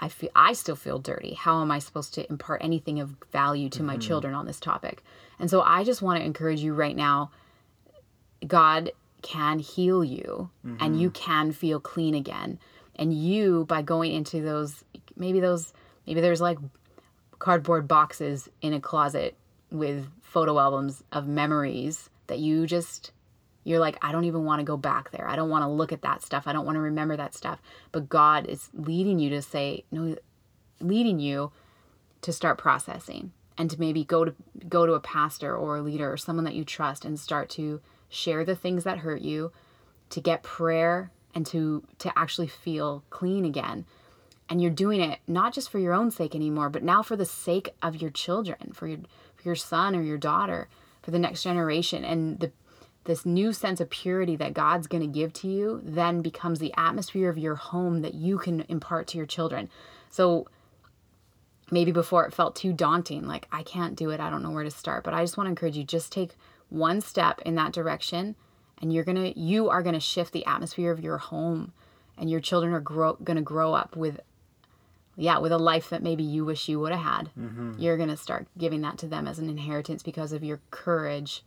I 0.00 0.08
feel 0.08 0.30
I 0.34 0.54
still 0.54 0.76
feel 0.76 0.98
dirty. 0.98 1.34
How 1.34 1.60
am 1.60 1.70
I 1.70 1.78
supposed 1.78 2.14
to 2.14 2.28
impart 2.28 2.64
anything 2.64 3.00
of 3.00 3.14
value 3.30 3.68
to 3.70 3.82
my 3.82 3.94
mm-hmm. 3.94 4.00
children 4.00 4.34
on 4.34 4.46
this 4.46 4.58
topic? 4.58 5.04
And 5.38 5.50
so 5.50 5.60
I 5.60 5.84
just 5.84 6.02
want 6.02 6.18
to 6.18 6.24
encourage 6.24 6.60
you 6.60 6.74
right 6.74 6.96
now 6.96 7.30
God 8.46 8.92
can 9.22 9.58
heal 9.58 10.02
you 10.02 10.50
and 10.80 10.98
you 11.00 11.10
mm-hmm. 11.10 11.22
can 11.22 11.52
feel 11.52 11.78
clean 11.78 12.14
again. 12.14 12.58
And 12.96 13.12
you 13.12 13.66
by 13.66 13.82
going 13.82 14.12
into 14.12 14.40
those 14.40 14.84
maybe 15.16 15.40
those 15.40 15.72
maybe 16.06 16.20
there's 16.20 16.40
like 16.40 16.58
cardboard 17.38 17.86
boxes 17.86 18.48
in 18.62 18.72
a 18.72 18.80
closet 18.80 19.36
with 19.70 20.06
photo 20.22 20.58
albums 20.58 21.02
of 21.12 21.26
memories 21.26 22.10
that 22.26 22.38
you 22.38 22.66
just 22.66 23.12
you're 23.64 23.78
like 23.78 23.98
I 24.02 24.12
don't 24.12 24.24
even 24.24 24.44
want 24.44 24.60
to 24.60 24.64
go 24.64 24.76
back 24.76 25.10
there. 25.10 25.28
I 25.28 25.36
don't 25.36 25.50
want 25.50 25.62
to 25.62 25.68
look 25.68 25.92
at 25.92 26.02
that 26.02 26.22
stuff. 26.22 26.44
I 26.46 26.52
don't 26.52 26.64
want 26.64 26.76
to 26.76 26.80
remember 26.80 27.16
that 27.16 27.34
stuff. 27.34 27.60
But 27.92 28.08
God 28.08 28.46
is 28.46 28.70
leading 28.72 29.18
you 29.18 29.30
to 29.30 29.42
say 29.42 29.84
no 29.90 30.16
leading 30.80 31.18
you 31.18 31.52
to 32.22 32.32
start 32.32 32.58
processing 32.58 33.32
and 33.58 33.70
to 33.70 33.78
maybe 33.78 34.04
go 34.04 34.24
to 34.24 34.34
go 34.68 34.86
to 34.86 34.94
a 34.94 35.00
pastor 35.00 35.54
or 35.54 35.76
a 35.76 35.82
leader 35.82 36.10
or 36.10 36.16
someone 36.16 36.44
that 36.44 36.54
you 36.54 36.64
trust 36.64 37.04
and 37.04 37.18
start 37.18 37.50
to 37.50 37.80
share 38.08 38.44
the 38.44 38.56
things 38.56 38.84
that 38.84 38.98
hurt 38.98 39.20
you 39.20 39.52
to 40.08 40.20
get 40.20 40.42
prayer 40.42 41.10
and 41.34 41.46
to 41.46 41.84
to 41.98 42.10
actually 42.18 42.46
feel 42.46 43.04
clean 43.10 43.44
again 43.44 43.84
and 44.48 44.60
you're 44.60 44.70
doing 44.70 45.00
it 45.00 45.20
not 45.28 45.52
just 45.52 45.70
for 45.70 45.78
your 45.78 45.92
own 45.92 46.10
sake 46.10 46.34
anymore 46.34 46.70
but 46.70 46.82
now 46.82 47.02
for 47.02 47.16
the 47.16 47.26
sake 47.26 47.74
of 47.82 48.00
your 48.00 48.10
children 48.10 48.72
for 48.72 48.86
your 48.86 48.98
for 49.36 49.42
your 49.44 49.54
son 49.54 49.94
or 49.94 50.02
your 50.02 50.18
daughter 50.18 50.68
for 51.02 51.10
the 51.10 51.18
next 51.18 51.42
generation 51.42 52.04
and 52.04 52.40
the 52.40 52.50
this 53.10 53.26
new 53.26 53.52
sense 53.52 53.80
of 53.80 53.90
purity 53.90 54.36
that 54.36 54.54
God's 54.54 54.86
going 54.86 55.02
to 55.02 55.18
give 55.18 55.32
to 55.32 55.48
you 55.48 55.80
then 55.82 56.22
becomes 56.22 56.60
the 56.60 56.72
atmosphere 56.76 57.28
of 57.28 57.36
your 57.36 57.56
home 57.56 58.02
that 58.02 58.14
you 58.14 58.38
can 58.38 58.64
impart 58.68 59.08
to 59.08 59.16
your 59.16 59.26
children. 59.26 59.68
So 60.10 60.46
maybe 61.72 61.90
before 61.90 62.24
it 62.24 62.32
felt 62.32 62.54
too 62.54 62.72
daunting, 62.72 63.26
like 63.26 63.48
I 63.50 63.64
can't 63.64 63.96
do 63.96 64.10
it, 64.10 64.20
I 64.20 64.30
don't 64.30 64.44
know 64.44 64.52
where 64.52 64.62
to 64.62 64.70
start, 64.70 65.02
but 65.02 65.12
I 65.12 65.24
just 65.24 65.36
want 65.36 65.46
to 65.46 65.50
encourage 65.50 65.76
you 65.76 65.82
just 65.82 66.12
take 66.12 66.36
one 66.68 67.00
step 67.00 67.40
in 67.44 67.56
that 67.56 67.72
direction 67.72 68.36
and 68.80 68.92
you're 68.92 69.04
going 69.04 69.16
to 69.16 69.38
you 69.38 69.68
are 69.68 69.82
going 69.82 69.94
to 69.94 70.00
shift 70.00 70.32
the 70.32 70.46
atmosphere 70.46 70.92
of 70.92 71.00
your 71.00 71.18
home 71.18 71.72
and 72.16 72.30
your 72.30 72.40
children 72.40 72.72
are 72.72 72.80
grow, 72.80 73.14
going 73.14 73.38
to 73.38 73.42
grow 73.42 73.74
up 73.74 73.96
with 73.96 74.20
yeah, 75.16 75.38
with 75.38 75.50
a 75.50 75.58
life 75.58 75.90
that 75.90 76.02
maybe 76.02 76.22
you 76.22 76.44
wish 76.44 76.68
you 76.68 76.78
would 76.78 76.92
have 76.92 77.02
had. 77.02 77.30
Mm-hmm. 77.36 77.74
You're 77.76 77.96
going 77.96 78.08
to 78.08 78.16
start 78.16 78.46
giving 78.56 78.80
that 78.82 78.98
to 78.98 79.08
them 79.08 79.26
as 79.26 79.40
an 79.40 79.50
inheritance 79.50 80.04
because 80.04 80.32
of 80.32 80.44
your 80.44 80.60
courage 80.70 81.42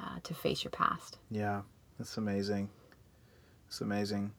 uh, 0.00 0.18
to 0.22 0.34
face 0.34 0.64
your 0.64 0.70
past. 0.70 1.18
Yeah, 1.30 1.62
that's 1.98 2.16
amazing. 2.16 2.70
It's 3.68 3.80
amazing. 3.80 4.32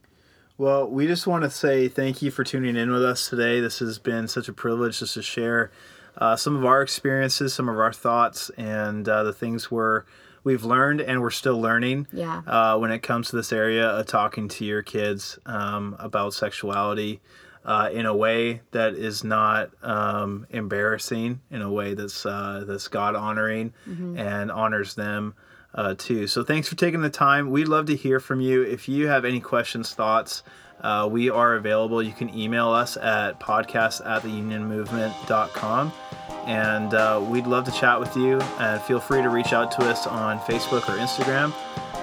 Well, 0.58 0.88
we 0.88 1.08
just 1.08 1.26
want 1.26 1.44
to 1.44 1.50
say 1.50 1.88
thank 1.88 2.22
you 2.22 2.30
for 2.30 2.44
tuning 2.44 2.76
in 2.76 2.92
with 2.92 3.04
us 3.04 3.30
today. 3.30 3.60
This 3.60 3.80
has 3.80 3.98
been 3.98 4.28
such 4.28 4.48
a 4.48 4.54
privilege 4.54 5.00
just 5.00 5.16
to 5.16 5.22
share 5.22 5.72
uh, 6.18 6.36
some 6.36 6.56
of 6.56 6.66
our 6.66 6.82
experiences, 6.82 7.54
some 7.54 7.70
of 7.70 7.80
our 7.80 7.94
thoughts, 7.94 8.52
and 8.58 9.08
uh, 9.08 9.24
the 9.24 9.34
things 9.34 9.72
we're 9.72 10.04
we've 10.44 10.64
learned 10.64 11.02
and 11.02 11.22
we're 11.22 11.32
still 11.32 11.60
learning. 11.60 12.08
Yeah. 12.12 12.42
Uh, 12.46 12.78
when 12.78 12.92
it 12.92 13.00
comes 13.00 13.30
to 13.30 13.36
this 13.36 13.54
area 13.54 13.88
of 13.88 14.08
talking 14.08 14.48
to 14.50 14.66
your 14.66 14.82
kids 14.82 15.40
um, 15.46 15.96
about 16.00 16.34
sexuality 16.34 17.22
uh, 17.64 17.90
in 17.92 18.06
a 18.06 18.16
way 18.16 18.62
that 18.72 18.94
is 18.96 19.24
not 19.24 19.72
um, 19.82 20.46
embarrassing, 20.50 21.42
in 21.50 21.62
a 21.62 21.72
way 21.72 21.94
that's 21.94 22.26
uh, 22.26 22.66
that's 22.68 22.88
God 22.88 23.16
honoring 23.16 23.74
and 24.18 24.52
honors 24.52 24.96
them 24.96 25.36
uh, 25.74 25.96
too. 25.98 26.28
So 26.28 26.44
thanks 26.44 26.68
for 26.68 26.76
taking 26.76 27.02
the 27.02 27.10
time. 27.10 27.50
We'd 27.50 27.68
love 27.68 27.86
to 27.88 27.96
hear 27.96 28.20
from 28.20 28.42
you. 28.42 28.62
If 28.62 28.90
you 28.90 29.08
have 29.08 29.26
any 29.26 29.40
questions, 29.40 29.94
thoughts, 29.94 30.44
uh, 30.82 31.08
we 31.10 31.30
are 31.30 31.56
available. 31.56 32.02
You 32.02 32.12
can 32.12 32.36
email 32.36 32.70
us 32.70 32.98
at 32.98 33.40
podcast 33.40 34.06
at 34.06 34.24
theunionmovement.com. 34.24 35.94
And 36.46 36.94
uh, 36.94 37.24
we'd 37.30 37.46
love 37.46 37.66
to 37.66 37.72
chat 37.72 38.00
with 38.00 38.16
you. 38.18 38.40
And 38.60 38.82
feel 38.82 39.00
free 39.00 39.22
to 39.22 39.30
reach 39.30 39.54
out 39.54 39.72
to 39.74 39.90
us 39.90 40.08
on 40.08 40.40
Facebook 40.40 40.90
or 40.90 40.98
Instagram 40.98 41.54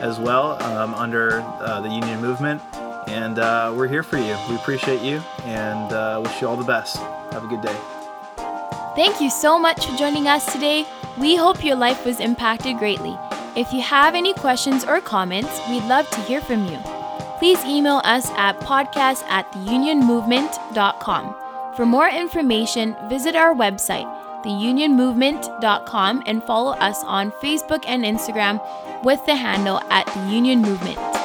as 0.01 0.19
well 0.19 0.63
um, 0.63 0.95
under 0.95 1.41
uh, 1.41 1.81
the 1.81 1.89
Union 1.89 2.21
Movement. 2.21 2.63
And 3.09 3.39
uh, 3.39 3.75
we're 3.77 3.89
here 3.89 4.03
for 4.03 4.19
you. 4.19 4.37
We 4.49 4.55
appreciate 4.55 5.03
you 5.03 5.19
and 5.45 5.93
uh, 5.93 6.21
wish 6.25 6.41
you 6.41 6.47
all 6.47 6.57
the 6.57 6.65
best. 6.65 6.97
Have 7.33 7.45
a 7.45 7.49
good 7.49 7.63
day. 7.63 7.77
Thank 8.95 9.21
you 9.21 9.31
so 9.31 9.59
much 9.59 9.87
for 9.87 9.97
joining 9.97 10.29
us 10.29 10.53
today. 10.53 10.87
We 11.19 11.37
hope 11.37 11.65
your 11.65 11.77
life 11.77 12.05
was 12.05 12.21
impacted 12.21 12.79
greatly. 12.79 13.19
If 13.59 13.73
you 13.73 13.83
have 13.83 14.15
any 14.15 14.35
questions 14.35 14.85
or 14.85 15.01
comments, 15.01 15.51
we'd 15.69 15.83
love 15.87 16.09
to 16.11 16.21
hear 16.21 16.41
from 16.41 16.67
you. 16.67 16.79
Please 17.41 17.59
email 17.65 18.01
us 18.05 18.31
at 18.37 18.61
podcast 18.61 19.25
at 19.25 19.51
theunionmovement.com. 19.51 21.35
For 21.75 21.85
more 21.85 22.09
information, 22.09 22.95
visit 23.09 23.35
our 23.35 23.53
website, 23.53 24.07
theunionmovement.com, 24.45 26.23
and 26.25 26.45
follow 26.45 26.75
us 26.75 27.03
on 27.03 27.33
Facebook 27.33 27.83
and 27.89 28.05
Instagram 28.05 28.63
with 29.03 29.27
the 29.27 29.35
handle 29.35 29.81
at 29.91 30.07
the 30.07 30.33
Union 30.33 30.63
Movement. 30.63 31.18